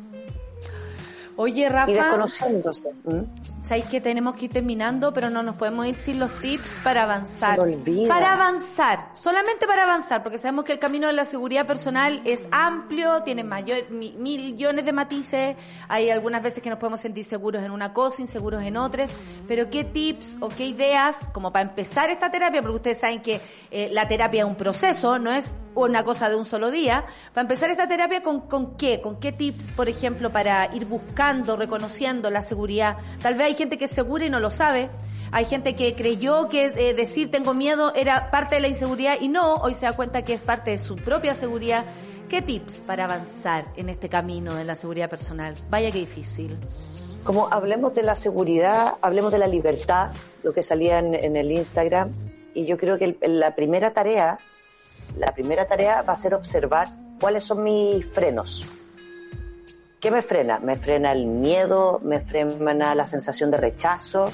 [1.40, 2.90] Oye, y Rafa, desconociéndose.
[3.04, 3.20] ¿Mm?
[3.68, 7.02] Sabéis que tenemos que ir terminando, pero no nos podemos ir sin los tips para
[7.02, 7.56] avanzar.
[7.56, 8.08] Se olvida.
[8.08, 12.48] Para avanzar, solamente para avanzar, porque sabemos que el camino de la seguridad personal es
[12.50, 15.56] amplio, tiene mayor, mi- millones de matices,
[15.88, 19.10] hay algunas veces que nos podemos sentir seguros en una cosa, inseguros en otras,
[19.46, 23.40] pero qué tips o qué ideas, como para empezar esta terapia, porque ustedes saben que
[23.70, 27.04] eh, la terapia es un proceso, no es una cosa de un solo día,
[27.34, 29.00] para empezar esta terapia, ¿con, con qué?
[29.02, 32.96] ¿Con qué tips, por ejemplo, para ir buscando, reconociendo la seguridad?
[33.20, 34.88] Tal vez hay gente que es segura y no lo sabe.
[35.32, 39.28] Hay gente que creyó que eh, decir tengo miedo era parte de la inseguridad y
[39.28, 41.84] no, hoy se da cuenta que es parte de su propia seguridad.
[42.30, 45.54] ¿Qué tips para avanzar en este camino de la seguridad personal?
[45.68, 46.56] Vaya que difícil.
[47.24, 50.12] Como hablemos de la seguridad, hablemos de la libertad,
[50.42, 52.12] lo que salía en, en el Instagram,
[52.54, 54.38] y yo creo que el- la primera tarea,
[55.18, 56.88] la primera tarea va a ser observar
[57.20, 58.66] cuáles son mis frenos.
[60.00, 60.58] ¿Qué me frena?
[60.60, 64.26] Me frena el miedo, me frena la sensación de rechazo,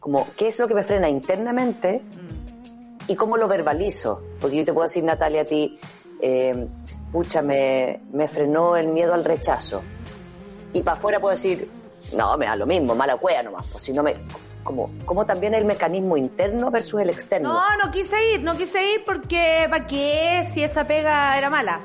[0.00, 2.02] como qué es lo que me frena internamente
[3.06, 4.22] y cómo lo verbalizo.
[4.40, 5.78] Porque yo te puedo decir, Natalia, a ti,
[6.22, 6.66] eh,
[7.12, 9.82] pucha, me, me frenó el miedo al rechazo.
[10.72, 11.68] Y para afuera puedo decir,
[12.16, 13.66] no, me da lo mismo, mala cueva nomás.
[13.70, 14.16] Pues si no me,
[14.62, 17.52] como, como también el mecanismo interno versus el externo.
[17.52, 21.80] No, no quise ir, no quise ir porque ¿para qué si esa pega era mala?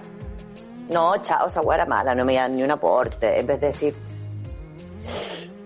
[0.90, 3.40] No, chao, esa hueá mala, no me da ni un aporte.
[3.40, 3.96] En vez de decir,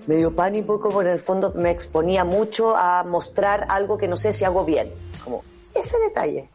[0.06, 4.16] me dio pánico, como en el fondo me exponía mucho a mostrar algo que no
[4.16, 4.92] sé si hago bien.
[5.24, 6.50] Como ese detalle.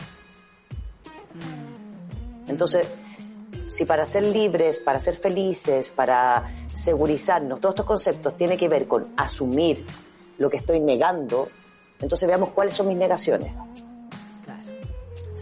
[2.48, 2.86] Entonces,
[3.68, 8.86] si para ser libres, para ser felices, para segurizarnos, todos estos conceptos tienen que ver
[8.86, 9.84] con asumir
[10.39, 11.48] lo que estoy negando,
[12.01, 13.52] entonces veamos cuáles son mis negaciones.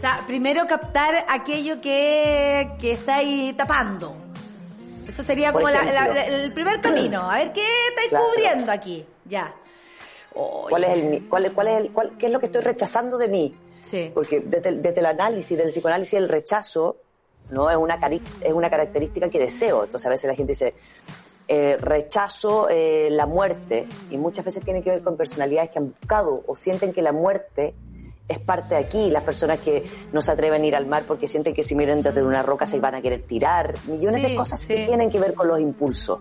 [0.01, 4.15] O sea, primero captar aquello que, que está ahí tapando.
[5.07, 6.13] Eso sería como la- ejemplo.
[6.15, 7.29] la- el primer camino.
[7.29, 8.25] A ver, ¿qué estáis Claro.
[8.33, 9.05] cubriendo aquí?
[9.25, 9.53] Ya.
[10.33, 13.27] ¿Cuál es el, cuál, cuál es el, cuál- ¿Qué es lo que estoy rechazando de
[13.27, 13.55] mí?
[13.83, 14.09] Sí.
[14.11, 16.97] Porque desde, el- desde el análisis, del psicoanálisis, el rechazo
[17.51, 19.83] no es una, cari- es una característica que deseo.
[19.83, 20.73] Entonces a veces la gente dice,
[21.47, 25.89] eh, rechazo eh, la muerte, y muchas veces tiene que ver con personalidades que han
[25.89, 27.75] buscado o sienten que la muerte
[28.31, 29.09] es parte de aquí.
[29.09, 32.01] Las personas que no se atreven a ir al mar porque sienten que si miran
[32.01, 33.73] desde una roca se van a querer tirar.
[33.87, 34.67] Millones Sí, de cosas sí.
[34.67, 36.19] que tienen que ver con los impulsos.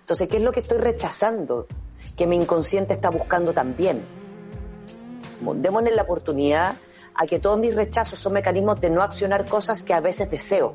[0.00, 1.66] Entonces, ¿qué es lo que estoy rechazando?
[2.16, 4.02] Que mi inconsciente está buscando también.
[5.56, 6.74] Démosle la oportunidad
[7.14, 10.74] a que todos mis rechazos son mecanismos de no accionar cosas que a veces deseo.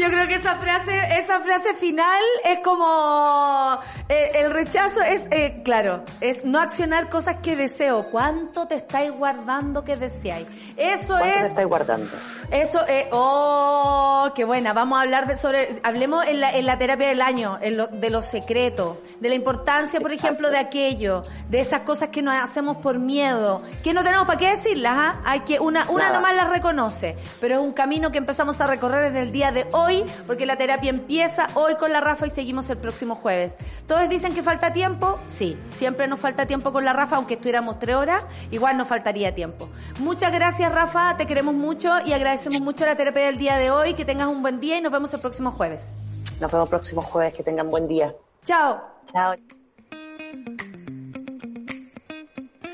[0.00, 3.78] Yo creo que esa frase, esa frase final es como
[4.08, 8.10] eh, el rechazo es, eh, claro, es no accionar cosas que deseo.
[8.10, 10.46] ¿Cuánto te estáis guardando que deseáis?
[10.76, 12.10] Eso ¿Cuánto te es, estáis guardando?
[12.50, 14.72] eso es, oh, qué buena.
[14.72, 17.86] Vamos a hablar de sobre, hablemos en la, en la terapia del año, en lo-
[17.86, 20.26] de los secretos, de la importancia, por Exacto.
[20.26, 24.38] ejemplo, de aquello, de esas cosas que nos hacemos por miedo, que no tenemos para
[24.38, 25.20] qué decirlas, ¿ah?
[25.24, 26.16] Hay que, una, una Nada.
[26.16, 29.66] nomás las reconoce, pero es un camino que empezamos a recorrer desde el día de
[29.74, 33.56] hoy, porque la terapia empieza hoy con la Rafa y seguimos el próximo jueves.
[33.86, 37.78] Todos dicen que falta tiempo, sí, siempre nos falta tiempo con la Rafa, aunque estuviéramos
[37.78, 39.68] tres horas, igual nos faltaría tiempo.
[39.98, 43.94] Muchas gracias Rafa, te queremos mucho y agradecemos mucho la terapia del día de hoy,
[43.94, 45.94] que tengas un buen día y nos vemos el próximo jueves.
[46.40, 47.34] Nos vemos el próximo jueves.
[47.34, 48.14] Que tengan buen día.
[48.42, 48.82] Chao.
[49.12, 49.34] Chao.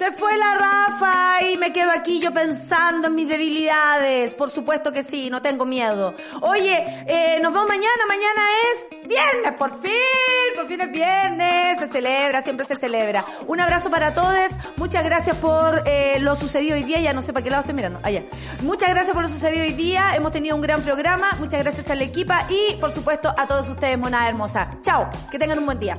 [0.01, 4.35] Se fue la Rafa y me quedo aquí yo pensando en mis debilidades.
[4.35, 6.15] Por supuesto que sí, no tengo miedo.
[6.41, 8.07] Oye, eh, nos vemos mañana.
[8.09, 8.41] Mañana
[8.73, 9.93] es viernes, por fin.
[10.57, 11.81] Por fin es viernes.
[11.81, 13.27] Se celebra, siempre se celebra.
[13.47, 14.53] Un abrazo para todos.
[14.79, 16.99] Muchas gracias por eh, lo sucedido hoy día.
[17.01, 18.01] Ya no sé para qué lado estoy mirando.
[18.03, 18.25] Allá.
[18.63, 20.17] Muchas gracias por lo sucedido hoy día.
[20.17, 21.29] Hemos tenido un gran programa.
[21.39, 24.79] Muchas gracias a la equipa y, por supuesto, a todos ustedes, monada hermosa.
[24.81, 25.11] Chao.
[25.31, 25.99] Que tengan un buen día.